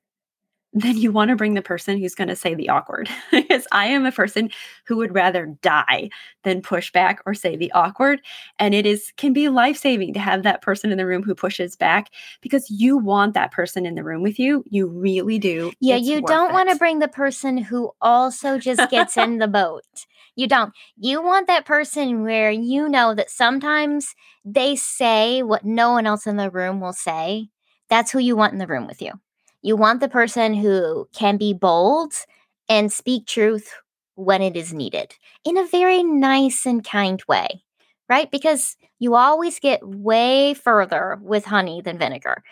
then 0.73 0.97
you 0.97 1.11
want 1.11 1.29
to 1.29 1.35
bring 1.35 1.55
the 1.55 1.61
person 1.61 1.97
who's 1.97 2.13
going 2.13 2.27
to 2.27 2.35
say 2.35 2.53
the 2.53 2.69
awkward. 2.69 3.09
because 3.31 3.65
I 3.71 3.87
am 3.87 4.05
a 4.05 4.11
person 4.11 4.51
who 4.85 4.97
would 4.97 5.13
rather 5.13 5.47
die 5.61 6.09
than 6.43 6.61
push 6.61 6.91
back 6.91 7.21
or 7.25 7.33
say 7.33 7.55
the 7.55 7.71
awkward. 7.71 8.21
And 8.59 8.75
it 8.75 8.85
is 8.85 9.11
can 9.17 9.33
be 9.33 9.49
life-saving 9.49 10.13
to 10.13 10.19
have 10.19 10.43
that 10.43 10.61
person 10.61 10.91
in 10.91 10.97
the 10.97 11.07
room 11.07 11.23
who 11.23 11.33
pushes 11.33 11.75
back 11.75 12.11
because 12.41 12.69
you 12.69 12.97
want 12.97 13.33
that 13.33 13.51
person 13.51 13.85
in 13.85 13.95
the 13.95 14.03
room 14.03 14.21
with 14.21 14.37
you. 14.37 14.63
You 14.69 14.87
really 14.87 15.39
do. 15.39 15.71
Yeah, 15.79 15.95
it's 15.95 16.07
you 16.07 16.21
don't 16.21 16.53
want 16.53 16.69
to 16.69 16.75
bring 16.75 16.99
the 16.99 17.07
person 17.07 17.57
who 17.57 17.91
also 18.01 18.59
just 18.59 18.89
gets 18.91 19.17
in 19.17 19.39
the 19.39 19.47
boat. 19.47 19.83
You 20.35 20.47
don't. 20.47 20.73
You 20.97 21.21
want 21.21 21.47
that 21.47 21.65
person 21.65 22.21
where 22.21 22.51
you 22.51 22.87
know 22.87 23.15
that 23.15 23.29
sometimes 23.29 24.15
they 24.45 24.75
say 24.75 25.41
what 25.41 25.65
no 25.65 25.91
one 25.91 26.05
else 26.05 26.27
in 26.27 26.37
the 26.37 26.49
room 26.49 26.79
will 26.79 26.93
say. 26.93 27.49
That's 27.89 28.11
who 28.11 28.19
you 28.19 28.35
want 28.35 28.53
in 28.53 28.59
the 28.59 28.67
room 28.67 28.85
with 28.85 29.01
you. 29.01 29.13
You 29.61 29.75
want 29.75 29.99
the 29.99 30.09
person 30.09 30.53
who 30.53 31.07
can 31.13 31.37
be 31.37 31.53
bold 31.53 32.13
and 32.69 32.91
speak 32.91 33.25
truth 33.25 33.73
when 34.15 34.41
it 34.41 34.55
is 34.55 34.73
needed 34.73 35.15
in 35.45 35.57
a 35.57 35.67
very 35.67 36.03
nice 36.03 36.65
and 36.65 36.83
kind 36.83 37.21
way, 37.27 37.63
right? 38.07 38.29
Because 38.29 38.75
you 38.99 39.15
always 39.15 39.59
get 39.59 39.85
way 39.87 40.53
further 40.53 41.17
with 41.21 41.45
honey 41.45 41.81
than 41.81 41.97
vinegar. 41.97 42.43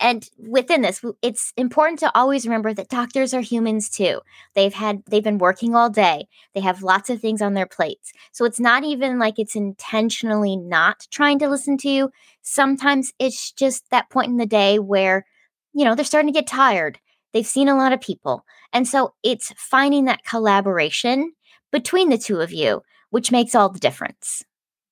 And 0.00 0.28
within 0.38 0.80
this 0.80 1.04
it's 1.20 1.52
important 1.58 1.98
to 2.00 2.10
always 2.16 2.46
remember 2.46 2.72
that 2.72 2.88
doctors 2.88 3.34
are 3.34 3.42
humans 3.42 3.90
too. 3.90 4.20
They've 4.54 4.72
had 4.72 5.02
they've 5.06 5.22
been 5.22 5.38
working 5.38 5.74
all 5.74 5.90
day. 5.90 6.26
They 6.54 6.60
have 6.60 6.82
lots 6.82 7.10
of 7.10 7.20
things 7.20 7.42
on 7.42 7.52
their 7.52 7.66
plates. 7.66 8.12
So 8.32 8.46
it's 8.46 8.58
not 8.60 8.82
even 8.82 9.18
like 9.18 9.38
it's 9.38 9.54
intentionally 9.54 10.56
not 10.56 11.06
trying 11.10 11.38
to 11.40 11.48
listen 11.48 11.76
to 11.78 11.90
you. 11.90 12.10
Sometimes 12.40 13.12
it's 13.18 13.52
just 13.52 13.90
that 13.90 14.08
point 14.08 14.28
in 14.28 14.38
the 14.38 14.46
day 14.46 14.78
where 14.78 15.26
you 15.72 15.84
know 15.84 15.94
they're 15.94 16.04
starting 16.04 16.32
to 16.32 16.38
get 16.38 16.46
tired 16.46 16.98
they've 17.32 17.46
seen 17.46 17.68
a 17.68 17.76
lot 17.76 17.92
of 17.92 18.00
people 18.00 18.44
and 18.72 18.86
so 18.86 19.14
it's 19.22 19.52
finding 19.56 20.04
that 20.04 20.24
collaboration 20.24 21.32
between 21.72 22.08
the 22.10 22.18
two 22.18 22.40
of 22.40 22.52
you 22.52 22.82
which 23.10 23.32
makes 23.32 23.54
all 23.54 23.68
the 23.68 23.78
difference 23.78 24.44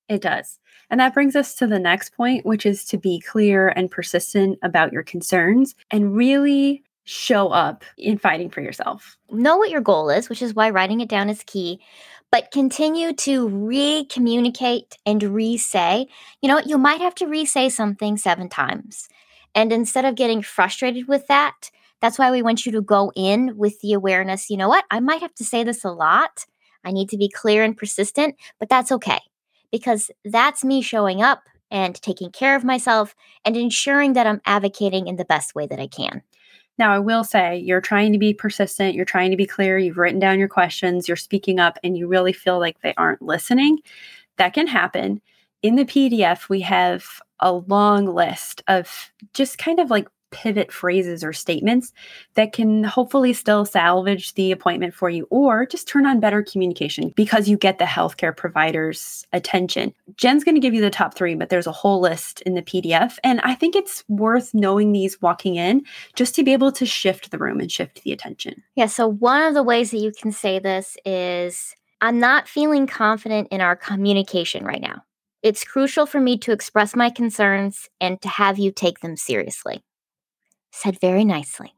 it 0.07 0.21
does 0.21 0.59
and 0.89 0.99
that 0.99 1.13
brings 1.13 1.35
us 1.35 1.53
to 1.55 1.67
the 1.67 1.79
next 1.79 2.15
point, 2.15 2.45
which 2.45 2.65
is 2.65 2.83
to 2.85 2.97
be 2.97 3.19
clear 3.19 3.69
and 3.69 3.91
persistent 3.91 4.57
about 4.63 4.91
your 4.91 5.03
concerns 5.03 5.75
and 5.91 6.15
really 6.15 6.83
show 7.03 7.49
up 7.49 7.83
in 7.97 8.17
fighting 8.17 8.49
for 8.49 8.61
yourself. 8.61 9.17
Know 9.31 9.57
what 9.57 9.69
your 9.69 9.81
goal 9.81 10.09
is, 10.09 10.29
which 10.29 10.41
is 10.41 10.53
why 10.53 10.69
writing 10.69 10.99
it 11.01 11.09
down 11.09 11.29
is 11.29 11.43
key. 11.43 11.79
But 12.31 12.51
continue 12.51 13.13
to 13.13 13.47
re 13.47 14.05
communicate 14.05 14.97
and 15.05 15.21
re 15.23 15.57
say. 15.57 16.07
You 16.41 16.49
know? 16.49 16.59
You 16.59 16.77
might 16.77 17.01
have 17.01 17.15
to 17.15 17.27
re 17.27 17.45
say 17.45 17.69
something 17.69 18.17
seven 18.17 18.49
times. 18.49 19.09
And 19.55 19.71
instead 19.71 20.05
of 20.05 20.15
getting 20.15 20.41
frustrated 20.41 21.07
with 21.07 21.27
that, 21.27 21.71
that's 22.01 22.17
why 22.17 22.31
we 22.31 22.41
want 22.41 22.65
you 22.65 22.71
to 22.73 22.81
go 22.81 23.11
in 23.15 23.57
with 23.57 23.79
the 23.81 23.93
awareness 23.93 24.49
you 24.49 24.57
know 24.57 24.69
what? 24.69 24.85
I 24.89 24.99
might 24.99 25.21
have 25.21 25.35
to 25.35 25.43
say 25.43 25.63
this 25.63 25.83
a 25.83 25.91
lot. 25.91 26.45
I 26.83 26.91
need 26.91 27.09
to 27.09 27.17
be 27.17 27.29
clear 27.29 27.63
and 27.63 27.75
persistent, 27.75 28.35
but 28.57 28.69
that's 28.69 28.91
okay 28.91 29.19
because 29.71 30.09
that's 30.25 30.63
me 30.63 30.81
showing 30.81 31.21
up 31.21 31.43
and 31.71 31.95
taking 32.01 32.31
care 32.31 32.55
of 32.55 32.63
myself 32.63 33.15
and 33.45 33.55
ensuring 33.55 34.13
that 34.13 34.25
I'm 34.25 34.41
advocating 34.45 35.07
in 35.07 35.17
the 35.17 35.25
best 35.25 35.55
way 35.55 35.67
that 35.67 35.79
I 35.79 35.87
can. 35.87 36.23
Now, 36.77 36.93
I 36.93 36.99
will 36.99 37.25
say 37.25 37.57
you're 37.57 37.81
trying 37.81 38.13
to 38.13 38.17
be 38.17 38.33
persistent, 38.33 38.95
you're 38.95 39.05
trying 39.05 39.31
to 39.31 39.37
be 39.37 39.45
clear, 39.45 39.77
you've 39.77 39.97
written 39.97 40.19
down 40.19 40.39
your 40.39 40.47
questions, 40.47 41.07
you're 41.07 41.17
speaking 41.17 41.59
up, 41.59 41.77
and 41.83 41.97
you 41.97 42.07
really 42.07 42.33
feel 42.33 42.57
like 42.57 42.79
they 42.81 42.93
aren't 42.95 43.21
listening. 43.21 43.79
That 44.37 44.53
can 44.53 44.65
happen. 44.65 45.21
In 45.61 45.75
the 45.75 45.83
PDF, 45.83 46.47
we 46.47 46.61
have 46.61 47.21
a 47.39 47.53
long 47.53 48.05
list 48.05 48.63
of 48.67 49.11
just 49.33 49.57
kind 49.57 49.79
of 49.79 49.89
like 49.89 50.07
pivot 50.31 50.71
phrases 50.71 51.23
or 51.23 51.33
statements 51.33 51.91
that 52.35 52.53
can 52.53 52.83
hopefully 52.83 53.33
still 53.33 53.65
salvage 53.65 54.33
the 54.35 54.51
appointment 54.51 54.93
for 54.93 55.09
you 55.09 55.27
or 55.29 55.65
just 55.65 55.87
turn 55.87 56.05
on 56.05 56.19
better 56.19 56.43
communication 56.43 57.11
because 57.15 57.47
you 57.47 57.57
get 57.57 57.79
the 57.79 57.85
healthcare 57.85 58.35
provider's 58.35 59.25
attention. 59.33 59.93
Jen's 60.15 60.43
going 60.43 60.55
to 60.55 60.61
give 60.61 60.73
you 60.73 60.81
the 60.81 60.89
top 60.89 61.15
three, 61.15 61.35
but 61.35 61.49
there's 61.49 61.67
a 61.67 61.71
whole 61.71 61.99
list 61.99 62.41
in 62.41 62.53
the 62.53 62.61
PDF. 62.61 63.17
And 63.23 63.39
I 63.41 63.55
think 63.55 63.75
it's 63.75 64.03
worth 64.07 64.53
knowing 64.53 64.91
these 64.91 65.21
walking 65.21 65.55
in 65.55 65.83
just 66.15 66.35
to 66.35 66.43
be 66.43 66.53
able 66.53 66.71
to 66.73 66.85
shift 66.85 67.31
the 67.31 67.37
room 67.37 67.59
and 67.59 67.71
shift 67.71 68.03
the 68.03 68.11
attention. 68.11 68.63
Yeah. 68.75 68.87
So, 68.87 69.07
one 69.07 69.41
of 69.43 69.53
the 69.53 69.63
ways 69.63 69.91
that 69.91 69.97
you 69.97 70.11
can 70.11 70.31
say 70.31 70.59
this 70.59 70.97
is 71.05 71.75
I'm 72.01 72.19
not 72.19 72.47
feeling 72.47 72.87
confident 72.87 73.49
in 73.51 73.61
our 73.61 73.75
communication 73.75 74.63
right 74.63 74.81
now. 74.81 75.03
It's 75.41 75.63
crucial 75.63 76.05
for 76.05 76.19
me 76.19 76.37
to 76.39 76.51
express 76.51 76.95
my 76.95 77.09
concerns 77.09 77.89
and 78.01 78.21
to 78.21 78.27
have 78.27 78.59
you 78.59 78.71
take 78.71 78.99
them 78.99 79.15
seriously 79.15 79.83
said 80.71 80.99
very 80.99 81.25
nicely. 81.25 81.73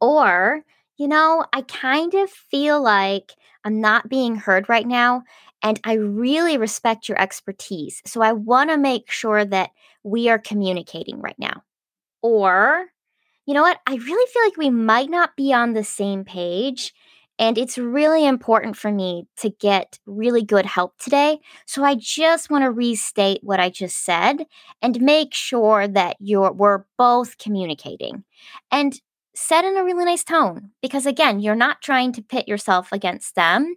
Or, 0.00 0.62
you 0.96 1.08
know, 1.08 1.44
I 1.52 1.62
kind 1.62 2.14
of 2.14 2.30
feel 2.30 2.82
like 2.82 3.32
I'm 3.64 3.80
not 3.80 4.08
being 4.08 4.36
heard 4.36 4.68
right 4.68 4.86
now, 4.86 5.22
and 5.62 5.80
I 5.84 5.94
really 5.94 6.58
respect 6.58 7.08
your 7.08 7.20
expertise. 7.20 8.02
So 8.04 8.20
I 8.20 8.32
want 8.32 8.70
to 8.70 8.76
make 8.76 9.10
sure 9.10 9.44
that 9.44 9.70
we 10.02 10.28
are 10.28 10.38
communicating 10.38 11.20
right 11.20 11.38
now. 11.38 11.62
Or, 12.22 12.86
you 13.46 13.54
know 13.54 13.62
what? 13.62 13.80
I 13.86 13.94
really 13.94 14.32
feel 14.32 14.42
like 14.44 14.56
we 14.56 14.70
might 14.70 15.10
not 15.10 15.36
be 15.36 15.52
on 15.52 15.72
the 15.72 15.84
same 15.84 16.24
page. 16.24 16.92
And 17.38 17.58
it's 17.58 17.78
really 17.78 18.26
important 18.26 18.76
for 18.76 18.92
me 18.92 19.26
to 19.38 19.50
get 19.50 19.98
really 20.06 20.42
good 20.44 20.66
help 20.66 20.96
today. 20.98 21.40
So 21.66 21.82
I 21.84 21.96
just 21.96 22.50
want 22.50 22.62
to 22.64 22.70
restate 22.70 23.40
what 23.42 23.58
I 23.60 23.70
just 23.70 24.04
said 24.04 24.46
and 24.80 25.00
make 25.00 25.34
sure 25.34 25.88
that 25.88 26.16
you're 26.20 26.52
we're 26.52 26.84
both 26.98 27.38
communicating. 27.38 28.24
And 28.70 29.00
said 29.34 29.64
in 29.64 29.78
a 29.78 29.84
really 29.84 30.04
nice 30.04 30.24
tone 30.24 30.70
because 30.82 31.06
again, 31.06 31.40
you're 31.40 31.54
not 31.54 31.80
trying 31.80 32.12
to 32.12 32.22
pit 32.22 32.46
yourself 32.46 32.92
against 32.92 33.34
them. 33.34 33.74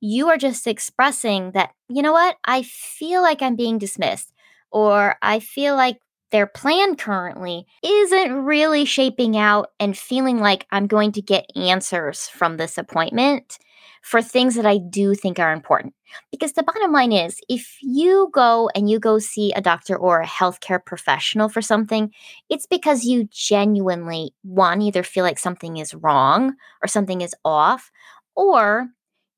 You 0.00 0.28
are 0.28 0.36
just 0.36 0.66
expressing 0.66 1.52
that, 1.52 1.70
you 1.88 2.02
know 2.02 2.12
what? 2.12 2.36
I 2.44 2.62
feel 2.62 3.22
like 3.22 3.40
I'm 3.42 3.56
being 3.56 3.78
dismissed 3.78 4.32
or 4.70 5.16
I 5.22 5.40
feel 5.40 5.76
like 5.76 5.98
their 6.30 6.46
plan 6.46 6.96
currently 6.96 7.66
isn't 7.82 8.32
really 8.32 8.84
shaping 8.84 9.36
out 9.36 9.70
and 9.80 9.96
feeling 9.96 10.38
like 10.38 10.66
I'm 10.70 10.86
going 10.86 11.12
to 11.12 11.22
get 11.22 11.50
answers 11.56 12.28
from 12.28 12.56
this 12.56 12.76
appointment 12.76 13.58
for 14.02 14.22
things 14.22 14.54
that 14.54 14.66
I 14.66 14.78
do 14.78 15.14
think 15.14 15.38
are 15.38 15.52
important. 15.52 15.94
Because 16.30 16.52
the 16.52 16.62
bottom 16.62 16.92
line 16.92 17.12
is 17.12 17.40
if 17.48 17.78
you 17.82 18.30
go 18.32 18.70
and 18.74 18.88
you 18.88 18.98
go 18.98 19.18
see 19.18 19.52
a 19.52 19.60
doctor 19.60 19.96
or 19.96 20.20
a 20.20 20.26
healthcare 20.26 20.82
professional 20.84 21.48
for 21.48 21.60
something, 21.60 22.12
it's 22.48 22.66
because 22.66 23.04
you 23.04 23.28
genuinely, 23.30 24.32
one, 24.42 24.80
either 24.80 25.02
feel 25.02 25.24
like 25.24 25.38
something 25.38 25.76
is 25.76 25.94
wrong 25.94 26.54
or 26.82 26.88
something 26.88 27.20
is 27.20 27.34
off, 27.44 27.90
or 28.34 28.88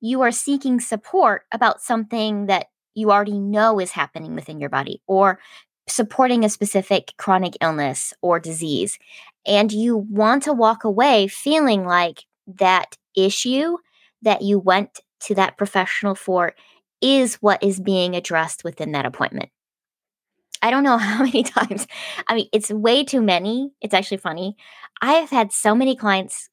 you 0.00 0.20
are 0.22 0.32
seeking 0.32 0.80
support 0.80 1.42
about 1.52 1.80
something 1.80 2.46
that 2.46 2.66
you 2.94 3.10
already 3.10 3.38
know 3.38 3.80
is 3.80 3.92
happening 3.92 4.34
within 4.34 4.60
your 4.60 4.70
body 4.70 5.00
or 5.06 5.38
supporting 5.90 6.44
a 6.44 6.48
specific 6.48 7.12
chronic 7.16 7.56
illness 7.60 8.12
or 8.22 8.38
disease. 8.38 8.98
And 9.46 9.72
you 9.72 9.96
want 9.96 10.42
to 10.44 10.52
walk 10.52 10.84
away 10.84 11.28
feeling 11.28 11.84
like 11.84 12.24
that 12.46 12.96
issue 13.16 13.76
that 14.22 14.42
you 14.42 14.58
went 14.58 15.00
to 15.20 15.34
that 15.34 15.56
professional 15.56 16.14
for 16.14 16.54
is 17.00 17.36
what 17.36 17.62
is 17.62 17.80
being 17.80 18.14
addressed 18.14 18.64
within 18.64 18.92
that 18.92 19.06
appointment. 19.06 19.50
I 20.62 20.70
don't 20.70 20.84
know 20.84 20.98
how 20.98 21.24
many 21.24 21.42
times. 21.42 21.86
I 22.28 22.34
mean, 22.34 22.48
it's 22.52 22.70
way 22.70 23.04
too 23.04 23.22
many. 23.22 23.70
It's 23.80 23.94
actually 23.94 24.18
funny. 24.18 24.56
I 25.00 25.14
have 25.14 25.30
had 25.30 25.52
so 25.52 25.74
many 25.74 25.96
clients 25.96 26.49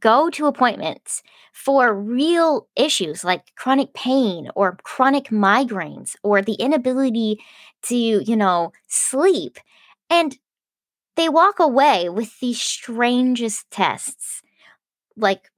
go 0.00 0.30
to 0.30 0.46
appointments 0.46 1.22
for 1.52 1.94
real 1.94 2.68
issues 2.76 3.24
like 3.24 3.54
chronic 3.56 3.94
pain 3.94 4.48
or 4.54 4.78
chronic 4.82 5.26
migraines 5.26 6.16
or 6.22 6.42
the 6.42 6.54
inability 6.54 7.38
to, 7.82 7.96
you 7.96 8.36
know, 8.36 8.72
sleep. 8.88 9.58
And 10.10 10.36
they 11.16 11.28
walk 11.28 11.60
away 11.60 12.08
with 12.08 12.38
the 12.40 12.54
strangest 12.54 13.70
tests, 13.70 14.42
like 15.16 15.50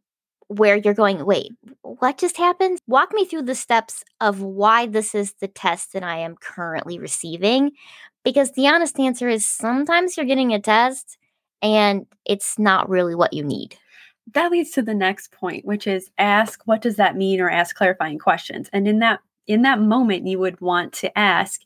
where 0.49 0.77
you're 0.77 0.95
going, 0.95 1.25
wait, 1.27 1.53
what 1.83 2.19
just 2.19 2.37
happened? 2.37 2.81
Walk 2.87 3.13
me 3.13 3.25
through 3.25 3.43
the 3.43 3.55
steps 3.55 4.05
of 4.21 4.41
why 4.41 4.87
this 4.87 5.15
is 5.15 5.35
the 5.35 5.49
test 5.49 5.93
that 5.93 6.03
I 6.03 6.19
am 6.19 6.37
currently 6.37 6.99
receiving. 6.99 7.73
Because 8.25 8.53
the 8.53 8.69
honest 8.69 8.99
answer 8.99 9.29
is 9.29 9.47
sometimes 9.47 10.17
you're 10.17 10.27
getting 10.27 10.53
a 10.53 10.61
test 10.61 11.19
and 11.63 12.07
it's 12.25 12.59
not 12.59 12.89
really 12.89 13.15
what 13.15 13.33
you 13.33 13.45
need 13.45 13.77
that 14.35 14.51
leads 14.51 14.71
to 14.71 14.83
the 14.83 14.95
next 14.95 15.33
point 15.33 15.65
which 15.65 15.87
is 15.87 16.11
ask 16.19 16.63
what 16.65 16.83
does 16.83 16.97
that 16.97 17.17
mean? 17.17 17.41
Or 17.41 17.51
ask 17.51 17.77
clarifying 17.77 18.19
questions. 18.19 18.69
And 18.73 18.87
in 18.89 18.99
that 19.01 19.21
in 19.47 19.63
that 19.63 19.81
moment 19.81 20.27
you 20.27 20.39
would 20.39 20.61
want 20.61 20.93
to 20.95 21.19
ask 21.19 21.63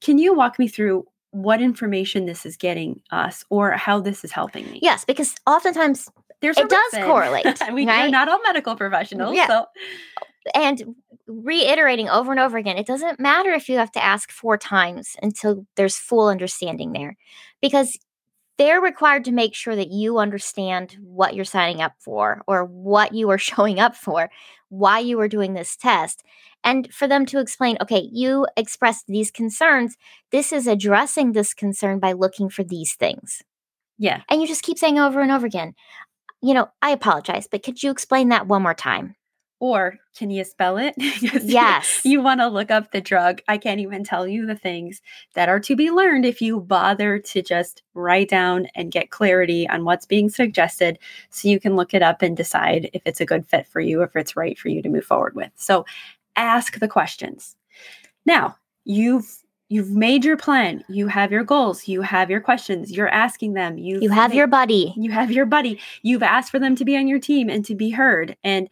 can 0.00 0.18
you 0.18 0.34
walk 0.34 0.58
me 0.58 0.68
through 0.68 1.06
what 1.30 1.60
information 1.60 2.26
this 2.26 2.46
is 2.46 2.56
getting 2.56 3.00
us 3.10 3.44
or 3.50 3.72
how 3.72 4.00
this 4.00 4.24
is 4.24 4.32
helping 4.32 4.70
me? 4.70 4.78
Yes 4.82 5.04
because 5.04 5.34
oftentimes 5.46 6.10
there's 6.40 6.58
it 6.58 6.68
does 6.68 6.92
correlate 7.04 7.46
we, 7.72 7.86
right? 7.86 8.06
are 8.06 8.10
not 8.10 8.28
all 8.28 8.40
medical 8.42 8.76
professionals 8.76 9.36
yeah. 9.36 9.46
so. 9.46 9.66
And 10.54 10.94
reiterating 11.26 12.10
over 12.10 12.30
and 12.30 12.40
over 12.40 12.58
again 12.58 12.76
it 12.76 12.86
doesn't 12.86 13.18
matter 13.18 13.50
if 13.50 13.68
you 13.68 13.78
have 13.78 13.92
to 13.92 14.04
ask 14.04 14.30
four 14.30 14.58
times 14.58 15.16
until 15.22 15.66
there's 15.76 15.96
full 15.96 16.28
understanding 16.28 16.92
there. 16.92 17.16
Because 17.60 17.98
they're 18.58 18.80
required 18.80 19.24
to 19.24 19.32
make 19.32 19.54
sure 19.54 19.76
that 19.76 19.90
you 19.90 20.18
understand 20.18 20.96
what 21.02 21.34
you're 21.34 21.44
signing 21.44 21.80
up 21.80 21.94
for 21.98 22.42
or 22.46 22.64
what 22.64 23.14
you 23.14 23.30
are 23.30 23.38
showing 23.50 23.80
up 23.80 23.96
for, 23.96 24.30
why 24.68 24.98
you 24.98 25.18
are 25.20 25.28
doing 25.28 25.54
this 25.54 25.76
test, 25.76 26.22
and 26.62 26.92
for 26.92 27.06
them 27.06 27.26
to 27.26 27.40
explain, 27.40 27.76
okay, 27.80 28.08
you 28.10 28.46
expressed 28.56 29.06
these 29.06 29.30
concerns. 29.30 29.96
This 30.30 30.52
is 30.52 30.66
addressing 30.66 31.32
this 31.32 31.52
concern 31.52 31.98
by 31.98 32.12
looking 32.12 32.48
for 32.48 32.64
these 32.64 32.94
things. 32.94 33.42
Yeah. 33.98 34.22
And 34.28 34.40
you 34.40 34.48
just 34.48 34.62
keep 34.62 34.78
saying 34.78 34.98
over 34.98 35.20
and 35.20 35.30
over 35.30 35.46
again, 35.46 35.74
you 36.42 36.54
know, 36.54 36.68
I 36.82 36.90
apologize, 36.90 37.46
but 37.50 37.62
could 37.62 37.82
you 37.82 37.90
explain 37.90 38.30
that 38.30 38.46
one 38.46 38.62
more 38.62 38.74
time? 38.74 39.14
Or 39.64 39.98
can 40.14 40.28
you 40.28 40.44
spell 40.44 40.76
it? 40.76 40.94
yes. 40.98 42.02
You, 42.04 42.20
want 42.20 42.40
to 42.40 42.48
look 42.48 42.70
up 42.70 42.90
the 42.90 43.00
drug. 43.00 43.40
I 43.48 43.56
can't 43.56 43.80
even 43.80 44.04
tell 44.04 44.28
you 44.28 44.44
the 44.44 44.54
things 44.54 45.00
that 45.32 45.48
are 45.48 45.58
to 45.60 45.74
be 45.74 45.90
learned 45.90 46.26
if 46.26 46.42
you 46.42 46.60
bother 46.60 47.18
to 47.18 47.40
just 47.40 47.82
write 47.94 48.28
down 48.28 48.66
and 48.74 48.92
get 48.92 49.08
clarity 49.08 49.66
on 49.66 49.86
what's 49.86 50.04
being 50.04 50.28
suggested 50.28 50.98
so 51.30 51.48
you 51.48 51.58
can 51.58 51.76
look 51.76 51.94
it 51.94 52.02
up 52.02 52.20
and 52.20 52.36
decide 52.36 52.90
if 52.92 53.00
it's 53.06 53.22
a 53.22 53.26
good 53.26 53.46
fit 53.46 53.66
for 53.66 53.80
you, 53.80 54.02
if 54.02 54.14
it's 54.14 54.36
right 54.36 54.58
for 54.58 54.68
you 54.68 54.82
to 54.82 54.90
move 54.90 55.06
forward 55.06 55.34
with. 55.34 55.50
So 55.54 55.86
ask 56.36 56.78
the 56.78 56.88
questions. 56.88 57.56
Now, 58.26 58.56
you've 58.84 59.44
you've 59.70 59.90
made 59.90 60.24
your 60.24 60.36
plan 60.36 60.84
you 60.88 61.08
have 61.08 61.32
your 61.32 61.42
goals 61.42 61.88
you 61.88 62.02
have 62.02 62.30
your 62.30 62.40
questions 62.40 62.92
you're 62.92 63.08
asking 63.08 63.54
them 63.54 63.78
you 63.78 63.98
you 64.00 64.10
have 64.10 64.30
made, 64.30 64.36
your 64.36 64.46
buddy 64.46 64.92
you 64.96 65.10
have 65.10 65.32
your 65.32 65.46
buddy 65.46 65.80
you've 66.02 66.22
asked 66.22 66.50
for 66.50 66.58
them 66.58 66.76
to 66.76 66.84
be 66.84 66.96
on 66.96 67.08
your 67.08 67.18
team 67.18 67.48
and 67.48 67.64
to 67.64 67.74
be 67.74 67.90
heard 67.90 68.36
and 68.44 68.68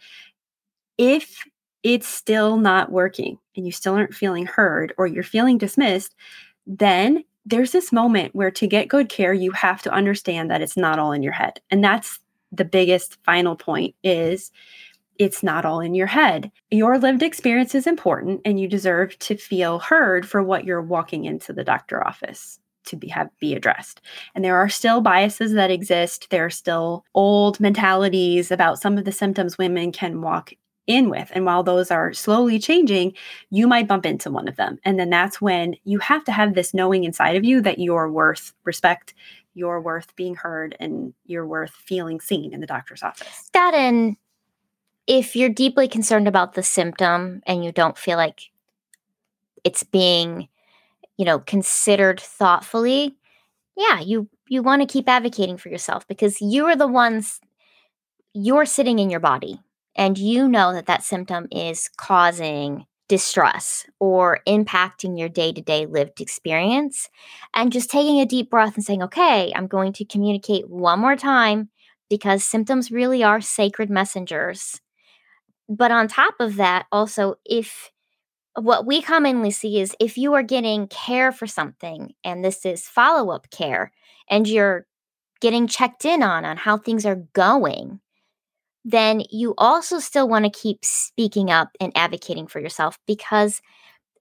if 1.03 1.43
it's 1.83 2.07
still 2.07 2.57
not 2.57 2.93
working 2.93 3.37
and 3.57 3.67
you 3.67 3.73
still 3.73 3.95
aren't 3.95 4.15
feeling 4.15 4.47
heard 4.47 4.95
or 4.97 5.09
you're 5.09 5.25
feeling 5.25 5.59
dismissed, 5.59 6.15
then 6.65 7.25
there's 7.45 7.73
this 7.73 7.91
moment 7.91 8.37
where 8.37 8.53
to 8.53 8.69
get 8.69 8.87
good 8.87 9.09
care, 9.09 9.35
you 9.35 9.51
have 9.51 9.83
to 9.83 9.91
understand 9.91 10.49
that 10.49 10.62
it's 10.62 10.77
not 10.77 11.01
all 11.01 11.11
in 11.11 11.25
your 11.25 11.33
head. 11.33 11.61
And 11.73 11.83
that's 11.83 12.21
the 12.53 12.65
biggest 12.65 13.19
final 13.25 13.57
point 13.57 13.97
is 14.05 14.53
it's 15.19 15.43
not 15.43 15.65
all 15.65 15.81
in 15.81 15.97
your 15.97 16.07
head. 16.07 16.53
Your 16.71 17.01
lived 17.01 17.25
experience 17.25 17.75
is 17.75 17.88
important 17.88 18.41
and 18.45 18.61
you 18.61 18.69
deserve 18.69 19.19
to 19.19 19.37
feel 19.37 19.81
heard 19.81 20.25
for 20.27 20.41
what 20.41 20.65
you're 20.65 20.83
walking 20.83 21.25
into 21.25 21.53
the 21.53 21.65
doctor 21.65 22.07
office 22.07 22.61
to 22.85 22.97
be 22.97 23.09
have 23.09 23.29
be 23.41 23.55
addressed. 23.55 24.01
And 24.37 24.45
there 24.45 24.57
are 24.57 24.69
still 24.69 25.01
biases 25.01 25.53
that 25.55 25.71
exist. 25.71 26.29
There 26.31 26.45
are 26.45 26.51
still 26.51 27.05
old 27.15 27.59
mentalities 27.59 28.53
about 28.53 28.81
some 28.81 28.99
of 28.99 29.05
the 29.05 29.12
symptoms 29.12 29.59
women 29.59 29.91
can 29.91 30.21
walk 30.21 30.53
in 30.87 31.09
with. 31.09 31.31
And 31.35 31.45
while 31.45 31.62
those 31.62 31.90
are 31.90 32.12
slowly 32.12 32.59
changing, 32.59 33.14
you 33.51 33.66
might 33.66 33.88
bump 33.88 34.05
into 34.05 34.31
one 34.31 34.49
of 34.49 34.57
them. 34.57 34.79
And 34.85 34.99
then 34.99 35.11
that's 35.11 35.40
when 35.40 35.77
you 35.85 35.99
have 36.01 36.25
to 36.25 36.33
have 36.33 36.55
this 36.55 36.75
knowing 36.75 37.05
inside 37.05 37.37
of 37.37 37.45
you 37.45 37.61
that 37.62 37.79
you're 37.79 38.11
worth 38.11 38.53
respect, 38.64 39.14
you're 39.55 39.81
worth 39.81 40.14
being 40.16 40.35
heard, 40.35 40.77
and 40.81 41.14
you're 41.27 41.47
worth 41.47 41.71
feeling 41.71 42.21
seen 42.21 42.53
in 42.53 42.61
the 42.61 42.66
doctor's 42.66 43.03
office. 43.03 43.51
That 43.53 43.75
and 43.75 44.16
if 45.07 45.37
you're 45.37 45.49
deeply 45.49 45.88
concerned 45.88 46.29
about 46.29 46.55
the 46.55 46.62
symptom 46.62 47.42
and 47.47 47.64
you 47.64 47.73
don't 47.73 47.99
feel 47.99 48.16
like 48.16 48.51
it's 49.64 49.83
being, 49.83 50.49
you 51.16 51.25
know, 51.25 51.38
considered 51.40 52.21
thoughtfully, 52.21 53.16
yeah, 53.77 54.01
you 54.01 54.29
you 54.49 54.62
want 54.62 54.83
to 54.83 54.92
keep 54.92 55.09
advocating 55.09 55.57
for 55.57 55.68
yourself 55.68 56.07
because 56.09 56.40
you 56.40 56.66
are 56.66 56.77
the 56.77 56.88
ones 56.88 57.40
you're 58.35 58.66
sitting 58.66 58.99
in 58.99 59.11
your 59.11 59.21
body 59.21 59.61
and 59.96 60.18
you 60.18 60.48
know 60.48 60.72
that 60.72 60.87
that 60.87 61.05
symptom 61.05 61.46
is 61.50 61.88
causing 61.96 62.87
distress 63.09 63.85
or 64.00 64.40
impacting 64.46 65.18
your 65.18 65.28
day 65.28 65.52
to 65.52 65.61
day 65.61 65.87
lived 65.87 66.20
experience, 66.20 67.09
and 67.55 67.72
just 67.72 67.90
taking 67.90 68.20
a 68.20 68.26
deep 68.26 68.50
breath 68.50 68.74
and 68.76 68.85
saying, 68.85 69.02
okay, 69.02 69.52
I'm 69.55 69.66
going 69.66 69.92
to 69.94 70.05
communicate 70.05 70.70
one 70.70 70.98
more 71.00 71.16
time 71.16 71.68
because 72.09 72.44
symptoms 72.44 72.90
really 72.90 73.22
are 73.22 73.40
sacred 73.40 73.90
messengers. 73.90 74.81
But 75.68 75.90
on 75.90 76.09
top 76.09 76.35
of 76.40 76.57
that, 76.57 76.87
also, 76.92 77.37
if 77.44 77.90
what 78.55 78.87
we 78.87 79.00
commonly 79.00 79.50
see 79.50 79.81
is 79.81 79.96
if 79.98 80.18
you 80.18 80.35
are 80.35 80.42
getting 80.42 80.87
care 80.88 81.33
for 81.33 81.46
something 81.46 82.12
and 82.24 82.44
this 82.44 82.66
is 82.66 82.87
follow 82.87 83.31
up 83.31 83.50
care 83.50 83.92
and 84.28 84.46
you're 84.46 84.87
getting 85.40 85.66
checked 85.66 86.05
in 86.05 86.22
on 86.22 86.44
on 86.44 86.57
how 86.57 86.76
things 86.76 87.07
are 87.07 87.24
going 87.33 88.00
then 88.85 89.23
you 89.31 89.55
also 89.59 89.99
still 89.99 90.29
want 90.29 90.45
to 90.45 90.51
keep 90.51 90.85
speaking 90.85 91.51
up 91.51 91.71
and 91.81 91.92
advocating 91.95 92.47
for 92.47 92.61
yourself 92.61 92.99
because 93.07 93.62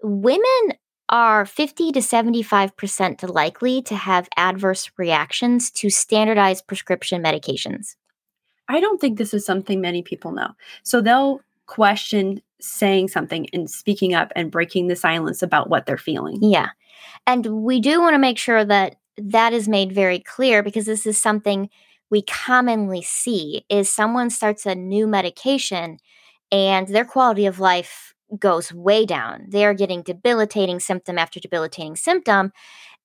women 0.04 0.74
are 1.10 1.46
50 1.46 1.92
to 1.92 2.00
75% 2.00 3.34
likely 3.34 3.82
to 3.82 3.96
have 3.96 4.30
adverse 4.38 4.90
reactions 4.98 5.70
to 5.72 5.90
standardized 5.90 6.68
prescription 6.68 7.22
medications. 7.22 7.96
I 8.70 8.80
don't 8.80 9.02
think 9.02 9.18
this 9.18 9.34
is 9.34 9.46
something 9.46 9.82
many 9.82 10.02
people 10.02 10.32
know. 10.32 10.52
So 10.84 11.02
they'll 11.02 11.42
question 11.66 12.42
saying 12.62 13.10
something 13.10 13.48
and 13.52 13.70
speaking 13.70 14.14
up 14.14 14.32
and 14.36 14.52
breaking 14.52 14.88
the 14.88 14.96
silence 14.96 15.42
about 15.42 15.70
what 15.70 15.86
they're 15.86 15.98
feeling. 15.98 16.38
Yeah. 16.42 16.70
And 17.28 17.46
we 17.46 17.82
do 17.82 18.00
want 18.00 18.14
to 18.14 18.20
make 18.20 18.38
sure 18.38 18.64
that 18.64 18.96
that 19.18 19.54
is 19.54 19.68
made 19.68 19.92
very 19.92 20.20
clear 20.20 20.64
because 20.64 20.86
this 20.86 21.06
is 21.06 21.22
something 21.22 21.70
we 22.12 22.22
commonly 22.22 23.02
see 23.02 23.66
is 23.70 23.90
someone 23.90 24.30
starts 24.30 24.66
a 24.66 24.76
new 24.76 25.08
medication 25.08 25.98
and 26.52 26.88
their 26.90 27.06
quality 27.06 27.46
of 27.46 27.60
life 27.60 28.14
goes 28.38 28.74
way 28.74 29.06
down. 29.06 29.46
They're 29.48 29.74
getting 29.74 30.04
debilitating 30.04 30.80
symptom 30.80 31.18
after 31.18 31.40
debilitating 31.40 31.96
symptom. 31.96 32.52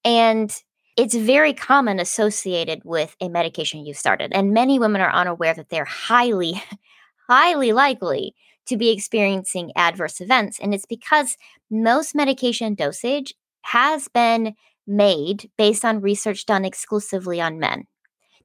And 0.04 0.52
it's 0.96 1.14
very 1.14 1.52
common 1.52 2.00
associated 2.00 2.82
with 2.84 3.16
a 3.20 3.28
medication 3.28 3.84
you've 3.84 3.96
started. 3.96 4.32
And 4.32 4.52
many 4.52 4.78
women 4.78 5.00
are 5.00 5.12
unaware 5.12 5.54
that 5.54 5.68
they're 5.68 5.84
highly, 5.84 6.62
highly 7.28 7.72
likely 7.72 8.34
to 8.66 8.76
be 8.76 8.90
experiencing 8.90 9.72
adverse 9.76 10.20
events. 10.20 10.58
And 10.58 10.74
it's 10.74 10.86
because 10.86 11.36
most 11.70 12.14
medication 12.14 12.74
dosage 12.74 13.34
has 13.62 14.08
been 14.08 14.54
made 14.86 15.50
based 15.58 15.84
on 15.84 16.00
research 16.00 16.46
done 16.46 16.64
exclusively 16.64 17.40
on 17.40 17.58
men. 17.58 17.86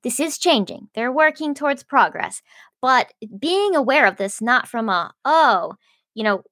This 0.04 0.20
is 0.20 0.38
changing. 0.38 0.90
They're 0.96 1.12
working 1.12 1.54
towards 1.54 1.84
progress. 1.84 2.42
But 2.82 3.14
being 3.40 3.76
aware 3.76 4.06
of 4.06 4.18
this, 4.18 4.42
not 4.42 4.68
from 4.68 4.90
a, 4.90 5.14
oh, 5.24 5.74
you 6.14 6.24
know, 6.24 6.44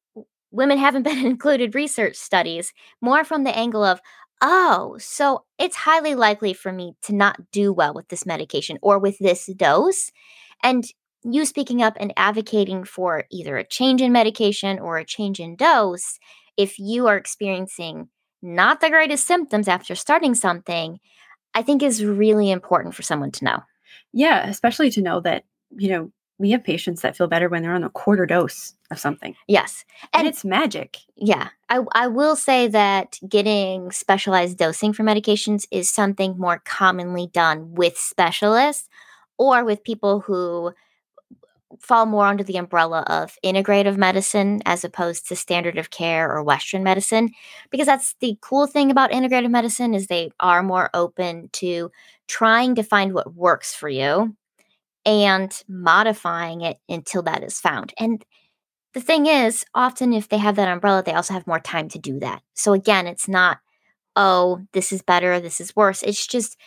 women 0.51 0.77
haven't 0.77 1.03
been 1.09 1.25
included 1.25 1.75
research 1.75 2.15
studies, 2.15 2.73
more 3.01 3.23
from 3.23 3.43
the 3.43 3.55
angle 3.55 3.83
of, 3.83 3.99
oh, 4.41 4.95
so 4.99 5.43
it's 5.57 5.75
highly 5.75 6.15
likely 6.15 6.53
for 6.53 6.71
me 6.71 6.93
to 7.03 7.13
not 7.13 7.51
do 7.51 7.73
well 7.73 7.93
with 7.93 8.07
this 8.07 8.25
medication 8.25 8.77
or 8.81 8.99
with 8.99 9.17
this 9.19 9.47
dose. 9.57 10.11
And 10.63 10.85
you 11.23 11.45
speaking 11.45 11.81
up 11.81 11.97
and 11.99 12.13
advocating 12.15 12.85
for 12.85 13.25
either 13.29 13.57
a 13.57 13.67
change 13.67 14.01
in 14.01 14.11
medication 14.11 14.79
or 14.79 14.97
a 14.97 15.05
change 15.05 15.39
in 15.39 15.55
dose, 15.55 16.17
if 16.55 16.79
you 16.79 17.07
are 17.07 17.17
experiencing 17.17 18.09
not 18.41 18.79
the 18.79 18.89
greatest 18.89 19.27
symptoms 19.27 19.67
after 19.67 19.95
starting 19.95 20.33
something, 20.33 20.99
I 21.59 21.61
think 21.61 21.83
is 21.83 22.05
really 22.05 22.51
important 22.51 22.95
for 22.95 23.01
someone 23.01 23.31
to 23.31 23.43
know. 23.43 23.59
Yeah, 24.13 24.47
especially 24.47 24.91
to 24.91 25.01
know 25.01 25.19
that, 25.19 25.43
you 25.75 25.89
know, 25.89 26.09
we 26.37 26.51
have 26.51 26.63
patients 26.63 27.01
that 27.01 27.17
feel 27.17 27.27
better 27.27 27.49
when 27.49 27.61
they're 27.61 27.75
on 27.75 27.83
a 27.83 27.89
quarter 27.89 28.25
dose 28.25 28.73
of 28.91 28.97
something. 28.97 29.35
Yes. 29.45 29.83
And, 30.13 30.21
and 30.21 30.27
it's 30.29 30.45
magic. 30.45 30.99
Yeah. 31.17 31.49
I, 31.67 31.81
I 31.91 32.07
will 32.07 32.37
say 32.37 32.69
that 32.69 33.19
getting 33.27 33.91
specialized 33.91 34.57
dosing 34.57 34.93
for 34.93 35.03
medications 35.03 35.67
is 35.69 35.89
something 35.89 36.37
more 36.37 36.61
commonly 36.63 37.27
done 37.33 37.75
with 37.75 37.97
specialists 37.97 38.87
or 39.37 39.65
with 39.65 39.83
people 39.83 40.21
who 40.21 40.71
fall 41.79 42.05
more 42.05 42.25
under 42.25 42.43
the 42.43 42.57
umbrella 42.57 43.01
of 43.07 43.37
integrative 43.45 43.97
medicine 43.97 44.61
as 44.65 44.83
opposed 44.83 45.27
to 45.27 45.35
standard 45.35 45.77
of 45.77 45.91
care 45.91 46.31
or 46.31 46.43
western 46.43 46.83
medicine 46.83 47.29
because 47.69 47.85
that's 47.85 48.15
the 48.19 48.37
cool 48.41 48.65
thing 48.65 48.89
about 48.89 49.11
integrative 49.11 49.51
medicine 49.51 49.93
is 49.93 50.07
they 50.07 50.31
are 50.39 50.63
more 50.63 50.89
open 50.93 51.49
to 51.53 51.91
trying 52.27 52.75
to 52.75 52.83
find 52.83 53.13
what 53.13 53.35
works 53.35 53.73
for 53.75 53.87
you 53.89 54.35
and 55.05 55.63
modifying 55.67 56.61
it 56.61 56.77
until 56.89 57.21
that 57.23 57.43
is 57.43 57.59
found. 57.59 57.93
And 57.97 58.23
the 58.93 59.01
thing 59.01 59.27
is 59.27 59.63
often 59.75 60.13
if 60.13 60.29
they 60.29 60.37
have 60.37 60.55
that 60.55 60.67
umbrella 60.67 61.03
they 61.05 61.13
also 61.13 61.33
have 61.33 61.47
more 61.47 61.59
time 61.59 61.87
to 61.89 61.99
do 61.99 62.19
that. 62.19 62.41
So 62.55 62.73
again 62.73 63.05
it's 63.05 63.27
not 63.27 63.59
oh 64.15 64.61
this 64.73 64.91
is 64.91 65.03
better 65.03 65.39
this 65.39 65.61
is 65.61 65.75
worse. 65.75 66.01
It's 66.01 66.25
just 66.25 66.57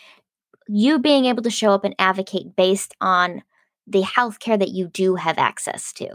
you 0.68 1.00
being 1.00 1.24
able 1.24 1.42
to 1.42 1.50
show 1.50 1.72
up 1.72 1.84
and 1.84 1.94
advocate 1.98 2.54
based 2.56 2.94
on 3.00 3.42
the 3.87 4.03
healthcare 4.03 4.59
that 4.59 4.71
you 4.71 4.88
do 4.88 5.16
have 5.16 5.38
access 5.38 5.92
to. 5.95 6.09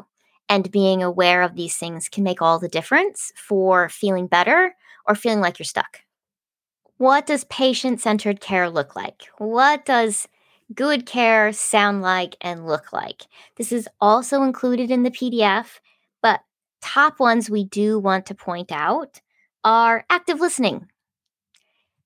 And 0.50 0.72
being 0.72 1.04
aware 1.04 1.42
of 1.42 1.56
these 1.56 1.76
things 1.76 2.08
can 2.08 2.24
make 2.24 2.42
all 2.42 2.60
the 2.60 2.70
difference 2.70 3.34
for 3.36 3.90
feeling 3.90 4.28
better 4.28 4.76
or 5.06 5.16
feeling 5.16 5.42
like 5.42 5.60
you're 5.60 5.66
stuck. 5.66 6.00
What 6.98 7.28
does 7.28 7.44
patient 7.46 8.02
centered 8.02 8.40
care 8.40 8.70
look 8.70 8.96
like? 8.96 9.28
What 9.38 9.86
does 9.86 10.28
good 10.74 11.06
care 11.06 11.54
sound 11.54 12.02
like 12.02 12.36
and 12.42 12.66
look 12.66 12.92
like? 12.92 13.28
This 13.58 13.72
is 13.72 13.88
also 14.02 14.44
included 14.44 14.90
in 14.90 15.04
the 15.04 15.12
PDF, 15.12 15.80
but 16.22 16.42
top 16.82 17.20
ones 17.20 17.50
we 17.50 17.66
do 17.66 18.00
want 18.00 18.26
to 18.28 18.36
point 18.36 18.72
out 18.72 19.22
are 19.64 20.06
active 20.10 20.40
listening. 20.40 20.88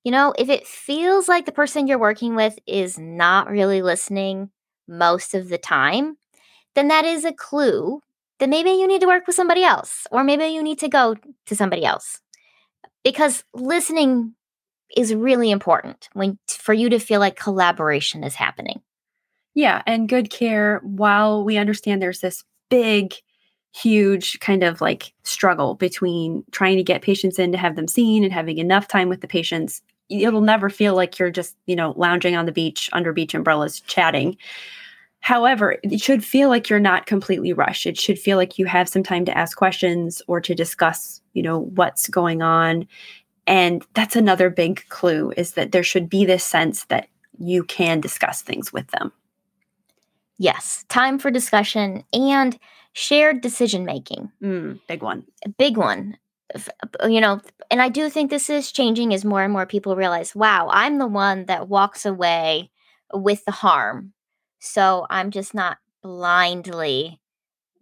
You 0.04 0.12
know, 0.12 0.34
if 0.38 0.50
it 0.50 0.66
feels 0.66 1.30
like 1.30 1.46
the 1.46 1.52
person 1.52 1.88
you're 1.88 2.00
working 2.00 2.36
with 2.36 2.58
is 2.66 2.98
not 2.98 3.50
really 3.50 3.82
listening, 3.84 4.50
most 4.92 5.34
of 5.34 5.50
the 5.50 5.58
time, 5.58 6.18
then 6.76 6.90
that 6.90 7.06
is 7.06 7.26
a 7.26 7.34
clue 7.34 8.02
that 8.40 8.50
maybe 8.50 8.72
you 8.72 8.88
need 8.88 9.02
to 9.02 9.08
work 9.08 9.26
with 9.26 9.36
somebody 9.36 9.64
else 9.64 10.06
or 10.12 10.24
maybe 10.24 10.46
you 10.46 10.62
need 10.62 10.80
to 10.80 10.90
go 10.90 11.16
to 11.46 11.56
somebody 11.56 11.86
else. 11.86 12.20
Because 13.04 13.44
listening 13.54 14.36
is 14.96 15.16
really 15.16 15.52
important 15.52 16.10
when 16.14 16.38
for 16.50 16.74
you 16.74 16.90
to 16.90 17.00
feel 17.00 17.20
like 17.20 17.36
collaboration 17.36 18.24
is 18.24 18.36
happening. 18.36 18.82
Yeah, 19.54 19.82
and 19.86 20.10
good 20.10 20.30
care 20.30 20.80
while 20.84 21.44
we 21.44 21.58
understand 21.58 22.02
there's 22.02 22.20
this 22.20 22.44
big 22.70 23.14
huge 23.74 24.40
kind 24.40 24.64
of 24.64 24.82
like 24.82 25.14
struggle 25.24 25.76
between 25.76 26.44
trying 26.52 26.78
to 26.78 26.84
get 26.84 27.02
patients 27.02 27.40
in 27.40 27.52
to 27.52 27.58
have 27.58 27.76
them 27.76 27.88
seen 27.88 28.24
and 28.24 28.34
having 28.34 28.58
enough 28.58 28.88
time 28.88 29.08
with 29.08 29.22
the 29.22 29.28
patients 29.28 29.82
it'll 30.12 30.42
never 30.42 30.70
feel 30.70 30.96
like 30.96 31.18
you're 31.18 31.32
just 31.32 31.56
you 31.66 31.76
know 31.76 31.94
lounging 31.98 32.36
on 32.36 32.46
the 32.46 32.52
beach 32.52 32.90
under 32.94 33.14
beach 33.14 33.34
umbrellas 33.34 33.80
chatting 33.82 34.38
However, 35.22 35.78
it 35.84 36.02
should 36.02 36.26
feel 36.26 36.50
like 36.50 36.68
you're 36.68 36.80
not 36.80 37.06
completely 37.06 37.54
rushed. 37.54 37.86
It 37.86 37.98
should 37.98 38.20
feel 38.20 38.38
like 38.38 38.58
you 38.58 38.66
have 38.66 38.90
some 38.90 39.04
time 39.04 39.24
to 39.26 39.38
ask 39.38 39.56
questions 39.56 40.22
or 40.28 40.42
to 40.42 40.56
discuss, 40.56 41.22
you 41.34 41.44
know, 41.44 41.60
what's 41.60 42.08
going 42.08 42.42
on. 42.42 42.88
And 43.46 43.86
that's 43.94 44.16
another 44.16 44.50
big 44.50 44.84
clue 44.90 45.32
is 45.38 45.54
that 45.54 45.72
there 45.72 45.84
should 45.84 46.10
be 46.10 46.26
this 46.26 46.44
sense 46.44 46.86
that 46.86 47.08
you 47.38 47.64
can 47.64 48.02
discuss 48.02 48.42
things 48.42 48.74
with 48.74 48.88
them. 48.88 49.12
Yes, 50.38 50.86
time 50.90 51.20
for 51.20 51.30
discussion 51.30 52.04
and 52.14 52.58
shared 52.94 53.42
decision 53.42 53.86
making. 53.86 54.32
Mm, 54.42 54.80
big 54.88 55.04
one. 55.04 55.24
A 55.46 55.50
big 55.50 55.78
one. 55.78 56.18
Uh, 57.02 57.08
you 57.08 57.22
know, 57.22 57.42
and 57.70 57.82
I 57.82 57.90
do 57.90 58.10
think 58.10 58.30
this 58.30 58.50
is 58.50 58.72
changing 58.72 59.14
as 59.14 59.26
more 59.26 59.44
and 59.44 59.54
more 59.54 59.66
people 59.66 59.96
realize, 59.96 60.36
wow, 60.36 60.68
I'm 60.72 60.98
the 60.98 61.08
one 61.08 61.46
that 61.46 61.70
walks 61.70 62.06
away 62.06 62.72
with 63.14 63.44
the 63.46 63.52
harm 63.52 64.14
so 64.62 65.08
I'm 65.10 65.32
just 65.32 65.54
not 65.56 65.80
blindly 66.04 67.20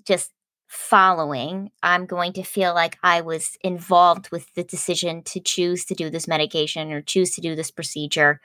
just 0.05 0.31
following. 0.67 1.71
I'm 1.83 2.05
going 2.05 2.33
to 2.33 2.43
feel 2.43 2.73
like 2.73 2.97
I 3.03 3.21
was 3.21 3.57
involved 3.61 4.31
with 4.31 4.53
the 4.53 4.63
decision 4.63 5.23
to 5.23 5.39
choose 5.39 5.85
to 5.85 5.95
do 5.95 6.09
this 6.09 6.27
medication 6.27 6.91
or 6.91 7.01
choose 7.01 7.31
to 7.31 7.41
do 7.41 7.55
this 7.55 7.71
procedure 7.71 8.39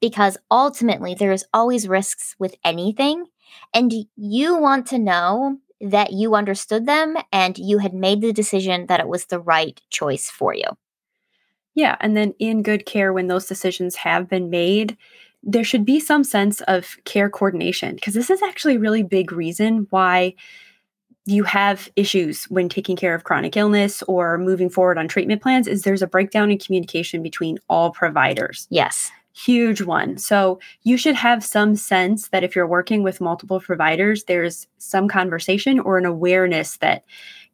because 0.00 0.36
ultimately 0.50 1.14
there 1.14 1.32
is 1.32 1.44
always 1.54 1.88
risks 1.88 2.36
with 2.38 2.54
anything. 2.64 3.26
And 3.74 3.92
you 4.16 4.56
want 4.56 4.86
to 4.88 4.98
know 4.98 5.58
that 5.80 6.12
you 6.12 6.34
understood 6.34 6.86
them 6.86 7.16
and 7.32 7.56
you 7.58 7.78
had 7.78 7.94
made 7.94 8.20
the 8.20 8.32
decision 8.32 8.86
that 8.86 9.00
it 9.00 9.08
was 9.08 9.26
the 9.26 9.40
right 9.40 9.80
choice 9.90 10.28
for 10.30 10.54
you. 10.54 10.66
Yeah. 11.74 11.96
And 12.00 12.16
then 12.16 12.34
in 12.38 12.62
good 12.62 12.84
care, 12.84 13.12
when 13.12 13.28
those 13.28 13.46
decisions 13.46 13.96
have 13.96 14.28
been 14.28 14.50
made, 14.50 14.96
there 15.42 15.64
should 15.64 15.84
be 15.84 16.00
some 16.00 16.24
sense 16.24 16.60
of 16.62 16.96
care 17.04 17.30
coordination 17.30 17.94
because 17.94 18.14
this 18.14 18.30
is 18.30 18.42
actually 18.42 18.76
a 18.76 18.80
really 18.80 19.02
big 19.02 19.32
reason 19.32 19.86
why 19.90 20.34
you 21.26 21.44
have 21.44 21.88
issues 21.96 22.44
when 22.44 22.68
taking 22.68 22.96
care 22.96 23.14
of 23.14 23.24
chronic 23.24 23.56
illness 23.56 24.02
or 24.02 24.36
moving 24.36 24.68
forward 24.68 24.98
on 24.98 25.06
treatment 25.06 25.40
plans 25.40 25.66
is 25.66 25.82
there's 25.82 26.02
a 26.02 26.06
breakdown 26.06 26.50
in 26.50 26.58
communication 26.58 27.22
between 27.22 27.58
all 27.68 27.90
providers. 27.90 28.66
Yes. 28.70 29.10
Huge 29.32 29.80
one. 29.82 30.18
So 30.18 30.58
you 30.82 30.96
should 30.96 31.14
have 31.14 31.44
some 31.44 31.76
sense 31.76 32.28
that 32.28 32.42
if 32.42 32.56
you're 32.56 32.66
working 32.66 33.02
with 33.02 33.20
multiple 33.20 33.60
providers, 33.60 34.24
there's 34.24 34.66
some 34.78 35.06
conversation 35.08 35.78
or 35.78 35.98
an 35.98 36.04
awareness 36.04 36.78
that 36.78 37.04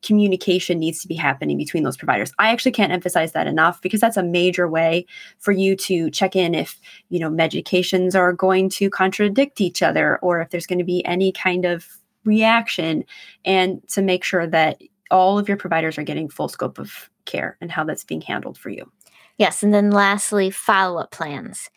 communication 0.02 0.78
needs 0.78 1.00
to 1.02 1.08
be 1.08 1.14
happening 1.14 1.58
between 1.58 1.82
those 1.82 1.96
providers. 1.96 2.32
I 2.38 2.50
actually 2.50 2.72
can't 2.72 2.92
emphasize 2.92 3.32
that 3.32 3.46
enough 3.46 3.82
because 3.82 4.00
that's 4.00 4.16
a 4.16 4.22
major 4.22 4.68
way 4.68 5.04
for 5.38 5.52
you 5.52 5.76
to 5.76 6.10
check 6.10 6.34
in 6.34 6.54
if, 6.54 6.80
you 7.08 7.18
know, 7.18 7.30
medications 7.30 8.14
are 8.14 8.32
going 8.32 8.70
to 8.70 8.88
contradict 8.88 9.60
each 9.60 9.82
other 9.82 10.18
or 10.18 10.40
if 10.40 10.50
there's 10.50 10.66
going 10.66 10.78
to 10.78 10.84
be 10.84 11.04
any 11.04 11.32
kind 11.32 11.64
of 11.64 11.86
reaction 12.24 13.04
and 13.44 13.86
to 13.88 14.02
make 14.02 14.24
sure 14.24 14.46
that 14.46 14.80
all 15.10 15.38
of 15.38 15.48
your 15.48 15.56
providers 15.56 15.98
are 15.98 16.02
getting 16.02 16.28
full 16.28 16.48
scope 16.48 16.78
of 16.78 17.10
care 17.24 17.56
and 17.60 17.70
how 17.70 17.84
that's 17.84 18.04
being 18.04 18.20
handled 18.20 18.58
for 18.58 18.70
you. 18.70 18.90
Yes, 19.38 19.62
and 19.62 19.72
then 19.72 19.90
lastly, 19.90 20.50
follow 20.50 21.00
up 21.00 21.10
plans. 21.10 21.68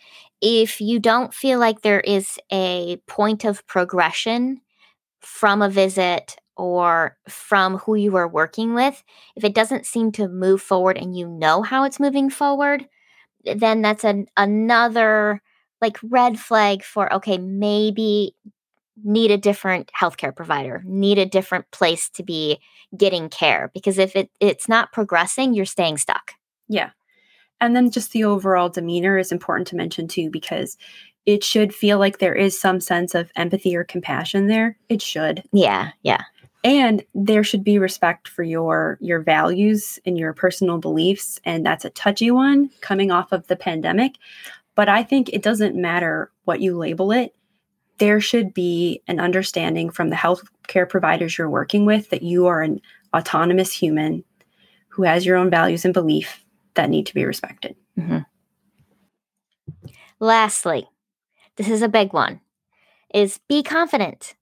If 0.42 0.80
you 0.80 1.00
don't 1.00 1.34
feel 1.34 1.60
like 1.60 1.82
there 1.82 2.00
is 2.00 2.40
a 2.52 2.98
point 3.08 3.44
of 3.44 3.66
progression 3.68 4.62
from 5.22 5.62
a 5.62 5.70
visit 5.70 6.38
or 6.58 7.18
from 7.30 7.80
who 7.80 7.96
you 7.96 8.16
are 8.18 8.28
working 8.28 8.74
with, 8.76 9.04
if 9.36 9.44
it 9.44 9.56
doesn't 9.56 9.86
seem 9.88 10.12
to 10.14 10.28
move 10.30 10.62
forward 10.62 10.98
and 10.98 11.18
you 11.18 11.28
know 11.28 11.64
how 11.64 11.84
it's 11.86 12.00
moving 12.00 12.30
forward, 12.30 12.88
then 13.46 13.82
that's 13.82 14.04
an, 14.06 14.28
another 14.38 15.42
like 15.82 15.98
red 16.04 16.40
flag 16.40 16.84
for 16.84 17.14
okay, 17.14 17.38
maybe 17.38 18.36
need 19.04 19.32
a 19.32 19.38
different 19.38 19.92
healthcare 20.00 20.36
provider, 20.36 20.84
need 20.86 21.18
a 21.20 21.26
different 21.26 21.70
place 21.72 22.10
to 22.12 22.24
be 22.24 22.60
getting 22.98 23.30
care 23.30 23.72
because 23.74 23.98
if 23.98 24.16
it 24.16 24.30
it's 24.40 24.70
not 24.70 24.92
progressing, 24.94 25.54
you're 25.54 25.66
staying 25.66 25.98
stuck. 25.98 26.34
Yeah. 26.70 26.92
And 27.62 27.76
then 27.76 27.92
just 27.92 28.12
the 28.12 28.24
overall 28.24 28.70
demeanor 28.70 29.18
is 29.18 29.32
important 29.32 29.68
to 29.70 29.76
mention 29.76 30.08
too 30.08 30.30
because 30.30 30.78
it 31.26 31.44
should 31.44 31.76
feel 31.76 32.00
like 32.00 32.18
there 32.18 32.34
is 32.34 32.60
some 32.60 32.80
sense 32.80 33.14
of 33.14 33.32
empathy 33.36 33.76
or 33.76 33.84
compassion 33.84 34.48
there. 34.48 34.78
It 34.88 35.02
should. 35.02 35.44
Yeah, 35.52 35.92
yeah. 36.04 36.24
And 36.64 37.06
there 37.14 37.44
should 37.44 37.64
be 37.64 37.78
respect 37.78 38.28
for 38.28 38.44
your 38.44 38.98
your 39.00 39.22
values 39.22 40.00
and 40.06 40.18
your 40.18 40.34
personal 40.34 40.78
beliefs 40.78 41.40
and 41.46 41.66
that's 41.66 41.86
a 41.86 41.90
touchy 41.92 42.32
one 42.32 42.70
coming 42.82 43.12
off 43.12 43.32
of 43.32 43.48
the 43.48 43.56
pandemic. 43.56 44.16
But 44.76 44.90
I 44.90 45.04
think 45.04 45.30
it 45.30 45.44
doesn't 45.44 45.76
matter 45.76 46.32
what 46.46 46.62
you 46.62 46.78
label 46.78 47.12
it. 47.12 47.36
There 47.98 48.22
should 48.22 48.54
be 48.54 49.02
an 49.08 49.20
understanding 49.20 49.90
from 49.90 50.10
the 50.10 50.16
healthcare 50.16 50.88
providers 50.88 51.38
you're 51.38 51.50
working 51.50 51.86
with 51.86 52.10
that 52.10 52.24
you 52.24 52.48
are 52.48 52.62
an 52.62 52.82
autonomous 53.16 53.74
human 53.74 54.24
who 54.88 55.04
has 55.04 55.26
your 55.26 55.38
own 55.38 55.50
values 55.50 55.86
and 55.86 55.94
belief 55.94 56.44
that 56.80 56.90
need 56.90 57.06
to 57.08 57.14
be 57.14 57.26
respected. 57.26 57.76
Mm-hmm. 58.00 58.20
Lastly, 60.22 60.88
this 61.58 61.70
is 61.70 61.82
a 61.82 61.90
big 61.90 62.14
one, 62.14 62.40
is 63.14 63.40
be 63.50 63.64
confident. 63.64 64.36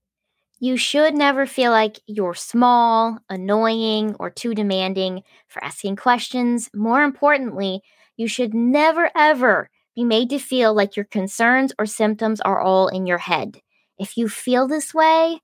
You 0.60 0.78
should 0.78 1.15
never 1.15 1.47
feel 1.47 1.71
like 1.71 2.00
you're 2.06 2.36
small, 2.36 3.17
annoying, 3.28 4.15
or 4.19 4.30
too 4.30 4.54
demanding 4.54 5.23
for 5.47 5.63
asking 5.63 5.95
questions. 5.95 6.69
More 6.76 7.02
importantly, 7.02 7.82
you 8.17 8.28
should 8.28 8.54
never 8.54 9.10
ever 9.15 9.69
be 9.95 10.04
made 10.04 10.30
to 10.30 10.38
feel 10.38 10.76
like 10.76 10.95
your 10.95 11.06
concerns 11.06 11.73
or 11.80 11.88
symptoms 11.88 12.39
are 12.41 12.62
all 12.62 12.88
in 12.88 13.08
your 13.08 13.17
head. 13.17 13.62
If 13.97 14.15
you 14.15 14.30
feel 14.30 14.67
this 14.67 14.93
way, 14.93 15.41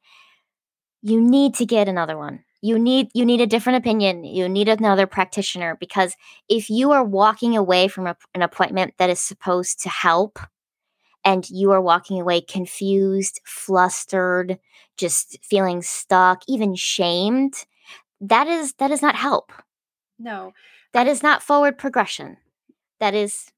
you 1.02 1.20
need 1.20 1.56
to 1.56 1.66
get 1.66 1.90
another 1.90 2.18
one 2.18 2.44
you 2.64 2.80
need 2.80 3.10
you 3.14 3.26
need 3.26 3.42
a 3.42 3.48
different 3.48 3.78
opinion 3.78 4.24
you 4.24 4.48
need 4.50 4.70
another 4.70 5.06
practitioner 5.06 5.78
because 5.80 6.16
if 6.50 6.70
you 6.70 6.92
are 6.92 7.04
walking 7.04 7.56
away 7.56 7.88
from 7.88 8.08
a, 8.08 8.16
an 8.34 8.42
appointment 8.42 8.94
that 8.98 9.10
is 9.10 9.20
supposed 9.20 9.82
to 9.82 9.90
help 9.90 10.40
and 11.26 11.50
you 11.50 11.72
are 11.72 11.82
walking 11.82 12.20
away 12.20 12.42
confused 12.42 13.40
flustered 13.46 14.58
just 14.98 15.38
feeling 15.44 15.82
stuck 15.82 16.42
even 16.48 16.74
shamed 16.74 17.66
that 18.24 18.48
is 18.48 18.74
that 18.76 18.92
is 18.92 19.02
not 19.02 19.16
help. 19.16 19.52
No. 20.18 20.54
That 20.94 21.08
is 21.08 21.22
not 21.24 21.44
forward 21.44 21.78
progression. 21.78 22.38
That 23.00 23.14
is 23.14 23.52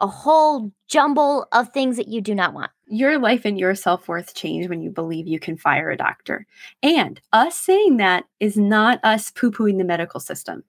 a 0.00 0.06
whole 0.06 0.72
jumble 0.88 1.46
of 1.52 1.68
things 1.68 1.96
that 1.96 2.08
you 2.08 2.20
do 2.20 2.34
not 2.34 2.54
want. 2.54 2.70
Your 2.86 3.18
life 3.18 3.44
and 3.44 3.58
your 3.58 3.74
self 3.74 4.08
worth 4.08 4.34
change 4.34 4.68
when 4.68 4.80
you 4.80 4.90
believe 4.90 5.26
you 5.26 5.38
can 5.38 5.56
fire 5.56 5.90
a 5.90 5.96
doctor. 5.96 6.46
And 6.82 7.20
us 7.32 7.54
saying 7.54 7.98
that 7.98 8.24
is 8.40 8.56
not 8.56 9.00
us 9.04 9.30
poo 9.30 9.50
pooing 9.50 9.78
the 9.78 9.84
medical 9.84 10.20
system. 10.20 10.64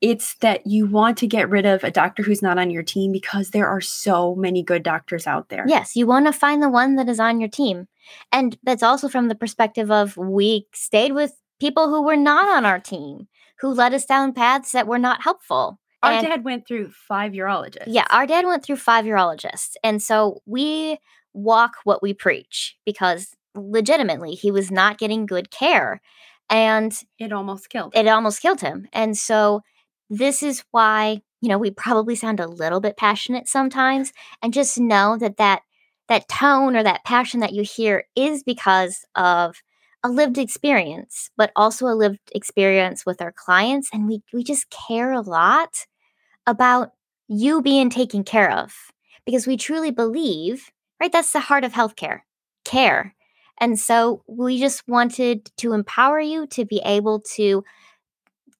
It's 0.00 0.34
that 0.36 0.64
you 0.64 0.86
want 0.86 1.18
to 1.18 1.26
get 1.26 1.50
rid 1.50 1.66
of 1.66 1.82
a 1.82 1.90
doctor 1.90 2.22
who's 2.22 2.42
not 2.42 2.58
on 2.58 2.70
your 2.70 2.84
team 2.84 3.10
because 3.10 3.50
there 3.50 3.68
are 3.68 3.80
so 3.80 4.36
many 4.36 4.62
good 4.62 4.84
doctors 4.84 5.26
out 5.26 5.48
there. 5.48 5.64
Yes, 5.66 5.96
you 5.96 6.06
want 6.06 6.26
to 6.26 6.32
find 6.32 6.62
the 6.62 6.68
one 6.68 6.94
that 6.96 7.08
is 7.08 7.18
on 7.18 7.40
your 7.40 7.48
team. 7.48 7.88
And 8.30 8.56
that's 8.62 8.84
also 8.84 9.08
from 9.08 9.26
the 9.26 9.34
perspective 9.34 9.90
of 9.90 10.16
we 10.16 10.68
stayed 10.72 11.12
with 11.12 11.32
people 11.58 11.88
who 11.88 12.02
were 12.02 12.16
not 12.16 12.48
on 12.48 12.64
our 12.64 12.78
team, 12.78 13.26
who 13.58 13.74
led 13.74 13.92
us 13.92 14.06
down 14.06 14.32
paths 14.32 14.70
that 14.70 14.86
were 14.86 15.00
not 15.00 15.22
helpful. 15.22 15.80
Our 16.02 16.12
and, 16.12 16.26
dad 16.26 16.44
went 16.44 16.66
through 16.66 16.90
five 16.90 17.32
urologists. 17.32 17.84
Yeah, 17.86 18.06
our 18.10 18.26
dad 18.26 18.46
went 18.46 18.64
through 18.64 18.76
five 18.76 19.04
urologists. 19.04 19.74
And 19.82 20.02
so 20.02 20.42
we 20.46 20.98
walk 21.34 21.76
what 21.84 22.02
we 22.02 22.14
preach 22.14 22.76
because 22.84 23.34
legitimately 23.54 24.32
he 24.32 24.50
was 24.50 24.70
not 24.70 24.98
getting 24.98 25.26
good 25.26 25.50
care. 25.50 26.00
And 26.50 26.92
it 27.18 27.32
almost 27.32 27.68
killed 27.68 27.94
him. 27.94 28.06
It 28.06 28.08
almost 28.08 28.40
killed 28.40 28.60
him. 28.60 28.86
And 28.92 29.16
so 29.16 29.62
this 30.08 30.42
is 30.42 30.64
why, 30.70 31.20
you 31.40 31.48
know, 31.48 31.58
we 31.58 31.70
probably 31.70 32.14
sound 32.14 32.40
a 32.40 32.46
little 32.46 32.80
bit 32.80 32.96
passionate 32.96 33.48
sometimes 33.48 34.12
and 34.42 34.54
just 34.54 34.78
know 34.78 35.18
that 35.18 35.36
that 35.36 35.62
that 36.08 36.28
tone 36.28 36.74
or 36.74 36.82
that 36.82 37.04
passion 37.04 37.40
that 37.40 37.52
you 37.52 37.62
hear 37.62 38.04
is 38.16 38.42
because 38.42 39.04
of 39.14 39.56
a 40.02 40.08
lived 40.08 40.38
experience, 40.38 41.30
but 41.36 41.50
also 41.54 41.86
a 41.86 41.94
lived 41.94 42.20
experience 42.34 43.04
with 43.04 43.20
our 43.20 43.32
clients. 43.32 43.90
And 43.92 44.06
we, 44.06 44.22
we 44.32 44.42
just 44.42 44.70
care 44.70 45.12
a 45.12 45.20
lot 45.20 45.86
about 46.48 46.92
you 47.28 47.62
being 47.62 47.90
taken 47.90 48.24
care 48.24 48.50
of 48.50 48.74
because 49.26 49.46
we 49.46 49.56
truly 49.56 49.90
believe, 49.90 50.70
right? 51.00 51.12
That's 51.12 51.32
the 51.32 51.40
heart 51.40 51.64
of 51.64 51.72
healthcare 51.72 52.20
care. 52.64 53.14
And 53.60 53.78
so 53.78 54.22
we 54.26 54.58
just 54.58 54.86
wanted 54.88 55.50
to 55.58 55.72
empower 55.74 56.20
you 56.20 56.46
to 56.48 56.64
be 56.64 56.80
able 56.84 57.20
to 57.36 57.64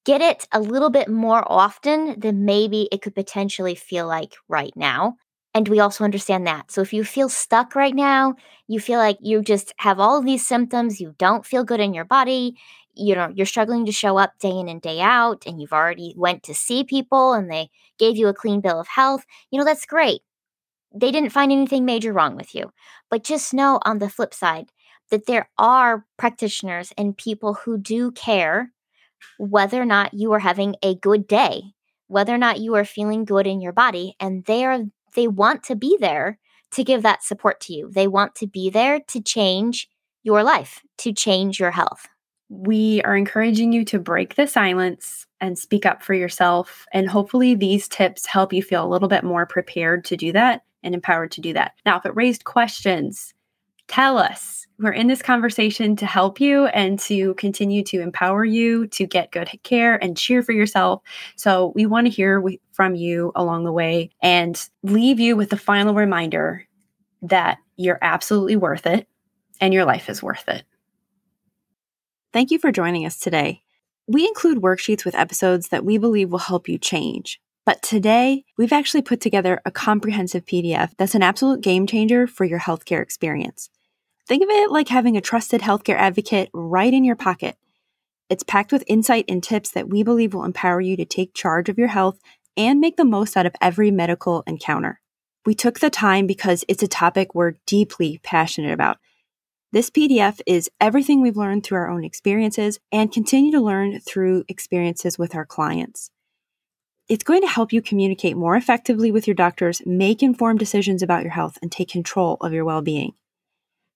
get 0.04 0.20
it 0.20 0.46
a 0.52 0.60
little 0.60 0.90
bit 0.90 1.08
more 1.08 1.44
often 1.50 2.18
than 2.18 2.44
maybe 2.44 2.88
it 2.90 3.02
could 3.02 3.14
potentially 3.14 3.74
feel 3.74 4.06
like 4.06 4.34
right 4.48 4.72
now. 4.76 5.16
And 5.54 5.68
we 5.68 5.80
also 5.80 6.04
understand 6.04 6.46
that. 6.46 6.70
So 6.70 6.80
if 6.82 6.92
you 6.92 7.04
feel 7.04 7.28
stuck 7.28 7.74
right 7.74 7.94
now, 7.94 8.34
you 8.68 8.80
feel 8.80 8.98
like 8.98 9.18
you 9.20 9.42
just 9.42 9.72
have 9.78 9.98
all 9.98 10.22
these 10.22 10.46
symptoms, 10.46 11.00
you 11.00 11.14
don't 11.18 11.44
feel 11.44 11.64
good 11.64 11.80
in 11.80 11.94
your 11.94 12.04
body, 12.04 12.56
you 12.98 13.14
know, 13.14 13.32
you're 13.34 13.46
struggling 13.46 13.86
to 13.86 13.92
show 13.92 14.18
up 14.18 14.38
day 14.38 14.50
in 14.50 14.68
and 14.68 14.82
day 14.82 15.00
out 15.00 15.44
and 15.46 15.60
you've 15.60 15.72
already 15.72 16.14
went 16.16 16.42
to 16.44 16.54
see 16.54 16.84
people 16.84 17.32
and 17.32 17.50
they 17.50 17.70
gave 17.98 18.16
you 18.16 18.28
a 18.28 18.34
clean 18.34 18.60
bill 18.60 18.80
of 18.80 18.88
health, 18.88 19.24
you 19.50 19.58
know, 19.58 19.64
that's 19.64 19.86
great. 19.86 20.20
They 20.94 21.10
didn't 21.10 21.30
find 21.30 21.52
anything 21.52 21.84
major 21.84 22.12
wrong 22.12 22.36
with 22.36 22.54
you. 22.54 22.72
But 23.10 23.24
just 23.24 23.54
know 23.54 23.78
on 23.84 23.98
the 23.98 24.08
flip 24.08 24.34
side 24.34 24.72
that 25.10 25.26
there 25.26 25.48
are 25.58 26.04
practitioners 26.16 26.92
and 26.98 27.16
people 27.16 27.54
who 27.54 27.78
do 27.78 28.10
care 28.10 28.72
whether 29.38 29.80
or 29.80 29.86
not 29.86 30.14
you 30.14 30.32
are 30.32 30.38
having 30.40 30.76
a 30.82 30.94
good 30.96 31.26
day, 31.26 31.62
whether 32.08 32.34
or 32.34 32.38
not 32.38 32.60
you 32.60 32.74
are 32.74 32.84
feeling 32.84 33.24
good 33.24 33.46
in 33.46 33.60
your 33.60 33.72
body 33.72 34.14
and 34.20 34.44
they 34.44 34.64
are 34.64 34.80
they 35.14 35.28
want 35.28 35.62
to 35.64 35.74
be 35.74 35.96
there 36.00 36.38
to 36.72 36.84
give 36.84 37.02
that 37.02 37.22
support 37.22 37.60
to 37.60 37.72
you. 37.72 37.90
They 37.90 38.06
want 38.06 38.34
to 38.36 38.46
be 38.46 38.70
there 38.70 39.00
to 39.08 39.20
change 39.20 39.88
your 40.22 40.42
life, 40.42 40.82
to 40.98 41.12
change 41.12 41.58
your 41.58 41.70
health. 41.70 42.06
We 42.48 43.02
are 43.02 43.16
encouraging 43.16 43.72
you 43.72 43.84
to 43.86 43.98
break 43.98 44.34
the 44.34 44.46
silence 44.46 45.26
and 45.40 45.58
speak 45.58 45.84
up 45.84 46.02
for 46.02 46.14
yourself. 46.14 46.86
And 46.92 47.08
hopefully, 47.08 47.54
these 47.54 47.88
tips 47.88 48.26
help 48.26 48.52
you 48.52 48.62
feel 48.62 48.84
a 48.84 48.88
little 48.88 49.08
bit 49.08 49.24
more 49.24 49.46
prepared 49.46 50.04
to 50.06 50.16
do 50.16 50.32
that 50.32 50.62
and 50.82 50.94
empowered 50.94 51.30
to 51.32 51.40
do 51.40 51.52
that. 51.52 51.72
Now, 51.84 51.98
if 51.98 52.06
it 52.06 52.16
raised 52.16 52.44
questions, 52.44 53.34
tell 53.86 54.18
us. 54.18 54.66
We're 54.78 54.92
in 54.92 55.08
this 55.08 55.22
conversation 55.22 55.96
to 55.96 56.06
help 56.06 56.40
you 56.40 56.66
and 56.66 56.98
to 57.00 57.34
continue 57.34 57.82
to 57.84 58.00
empower 58.00 58.44
you 58.44 58.86
to 58.88 59.06
get 59.06 59.32
good 59.32 59.50
care 59.64 60.02
and 60.02 60.16
cheer 60.16 60.42
for 60.42 60.52
yourself. 60.52 61.02
So, 61.36 61.72
we 61.74 61.84
want 61.84 62.06
to 62.06 62.12
hear 62.12 62.42
from 62.72 62.94
you 62.94 63.32
along 63.34 63.64
the 63.64 63.72
way 63.72 64.10
and 64.22 64.60
leave 64.82 65.20
you 65.20 65.36
with 65.36 65.50
the 65.50 65.56
final 65.56 65.94
reminder 65.94 66.66
that 67.22 67.58
you're 67.76 67.98
absolutely 68.02 68.56
worth 68.56 68.86
it 68.86 69.06
and 69.60 69.74
your 69.74 69.84
life 69.84 70.08
is 70.08 70.22
worth 70.22 70.48
it. 70.48 70.64
Thank 72.30 72.50
you 72.50 72.58
for 72.58 72.70
joining 72.70 73.06
us 73.06 73.18
today. 73.18 73.62
We 74.06 74.26
include 74.26 74.60
worksheets 74.60 75.02
with 75.02 75.14
episodes 75.14 75.68
that 75.68 75.84
we 75.84 75.96
believe 75.96 76.30
will 76.30 76.38
help 76.38 76.68
you 76.68 76.76
change. 76.76 77.40
But 77.64 77.82
today, 77.82 78.44
we've 78.58 78.72
actually 78.72 79.00
put 79.00 79.22
together 79.22 79.62
a 79.64 79.70
comprehensive 79.70 80.44
PDF 80.44 80.90
that's 80.98 81.14
an 81.14 81.22
absolute 81.22 81.62
game 81.62 81.86
changer 81.86 82.26
for 82.26 82.44
your 82.44 82.60
healthcare 82.60 83.02
experience. 83.02 83.70
Think 84.26 84.42
of 84.42 84.50
it 84.50 84.70
like 84.70 84.88
having 84.88 85.16
a 85.16 85.22
trusted 85.22 85.62
healthcare 85.62 85.96
advocate 85.96 86.50
right 86.52 86.92
in 86.92 87.02
your 87.02 87.16
pocket. 87.16 87.56
It's 88.28 88.42
packed 88.42 88.72
with 88.72 88.84
insight 88.86 89.24
and 89.26 89.42
tips 89.42 89.70
that 89.70 89.88
we 89.88 90.02
believe 90.02 90.34
will 90.34 90.44
empower 90.44 90.82
you 90.82 90.98
to 90.98 91.06
take 91.06 91.32
charge 91.32 91.70
of 91.70 91.78
your 91.78 91.88
health 91.88 92.18
and 92.58 92.78
make 92.78 92.96
the 92.96 93.06
most 93.06 93.38
out 93.38 93.46
of 93.46 93.56
every 93.62 93.90
medical 93.90 94.42
encounter. 94.46 95.00
We 95.46 95.54
took 95.54 95.80
the 95.80 95.88
time 95.88 96.26
because 96.26 96.62
it's 96.68 96.82
a 96.82 96.88
topic 96.88 97.34
we're 97.34 97.54
deeply 97.64 98.20
passionate 98.22 98.72
about. 98.72 98.98
This 99.70 99.90
PDF 99.90 100.40
is 100.46 100.70
everything 100.80 101.20
we've 101.20 101.36
learned 101.36 101.62
through 101.62 101.76
our 101.76 101.90
own 101.90 102.02
experiences 102.02 102.80
and 102.90 103.12
continue 103.12 103.52
to 103.52 103.60
learn 103.60 104.00
through 104.00 104.44
experiences 104.48 105.18
with 105.18 105.34
our 105.34 105.44
clients. 105.44 106.10
It's 107.06 107.24
going 107.24 107.42
to 107.42 107.48
help 107.48 107.70
you 107.70 107.82
communicate 107.82 108.34
more 108.34 108.56
effectively 108.56 109.10
with 109.10 109.26
your 109.26 109.34
doctors, 109.34 109.82
make 109.84 110.22
informed 110.22 110.58
decisions 110.58 111.02
about 111.02 111.22
your 111.22 111.32
health, 111.32 111.58
and 111.60 111.70
take 111.70 111.90
control 111.90 112.38
of 112.40 112.54
your 112.54 112.64
well 112.64 112.80
being. 112.80 113.12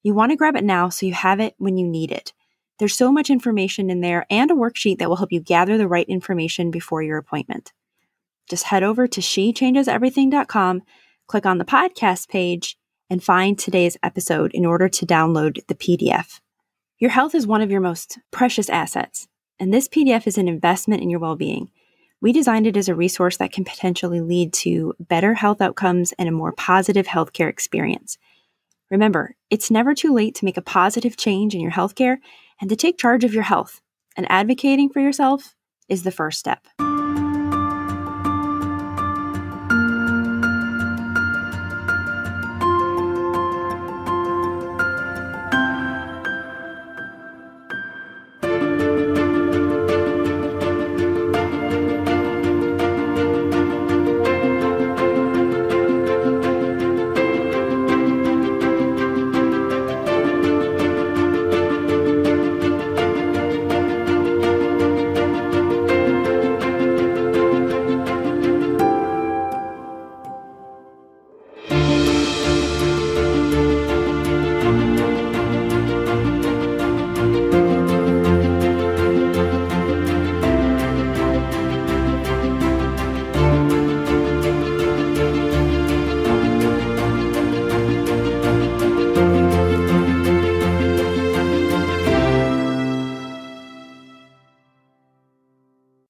You 0.02 0.12
want 0.12 0.30
to 0.30 0.36
grab 0.36 0.56
it 0.56 0.64
now 0.64 0.90
so 0.90 1.06
you 1.06 1.14
have 1.14 1.40
it 1.40 1.54
when 1.56 1.78
you 1.78 1.88
need 1.88 2.12
it. 2.12 2.34
There's 2.78 2.96
so 2.96 3.10
much 3.10 3.30
information 3.30 3.88
in 3.88 4.02
there 4.02 4.26
and 4.28 4.50
a 4.50 4.54
worksheet 4.54 4.98
that 4.98 5.08
will 5.08 5.16
help 5.16 5.32
you 5.32 5.40
gather 5.40 5.78
the 5.78 5.88
right 5.88 6.08
information 6.08 6.70
before 6.70 7.02
your 7.02 7.16
appointment. 7.16 7.72
Just 8.46 8.64
head 8.64 8.82
over 8.82 9.06
to 9.06 9.20
shechangeseverything.com, 9.22 10.82
click 11.28 11.46
on 11.46 11.56
the 11.56 11.64
podcast 11.64 12.28
page, 12.28 12.76
and 13.12 13.22
find 13.22 13.58
today's 13.58 13.98
episode 14.02 14.50
in 14.54 14.64
order 14.64 14.88
to 14.88 15.04
download 15.04 15.60
the 15.66 15.74
PDF. 15.74 16.40
Your 16.98 17.10
health 17.10 17.34
is 17.34 17.46
one 17.46 17.60
of 17.60 17.70
your 17.70 17.82
most 17.82 18.18
precious 18.30 18.70
assets, 18.70 19.28
and 19.60 19.72
this 19.72 19.86
PDF 19.86 20.26
is 20.26 20.38
an 20.38 20.48
investment 20.48 21.02
in 21.02 21.10
your 21.10 21.20
well 21.20 21.36
being. 21.36 21.70
We 22.22 22.32
designed 22.32 22.66
it 22.66 22.76
as 22.76 22.88
a 22.88 22.94
resource 22.94 23.36
that 23.36 23.52
can 23.52 23.64
potentially 23.64 24.22
lead 24.22 24.54
to 24.54 24.94
better 24.98 25.34
health 25.34 25.60
outcomes 25.60 26.14
and 26.18 26.26
a 26.26 26.32
more 26.32 26.52
positive 26.52 27.06
healthcare 27.06 27.50
experience. 27.50 28.16
Remember, 28.90 29.36
it's 29.50 29.70
never 29.70 29.94
too 29.94 30.14
late 30.14 30.34
to 30.36 30.46
make 30.46 30.56
a 30.56 30.62
positive 30.62 31.18
change 31.18 31.54
in 31.54 31.60
your 31.60 31.72
healthcare 31.72 32.16
and 32.62 32.70
to 32.70 32.76
take 32.76 32.96
charge 32.96 33.24
of 33.24 33.34
your 33.34 33.42
health, 33.42 33.82
and 34.16 34.26
advocating 34.30 34.88
for 34.88 35.00
yourself 35.00 35.54
is 35.86 36.02
the 36.02 36.10
first 36.10 36.38
step. 36.38 36.66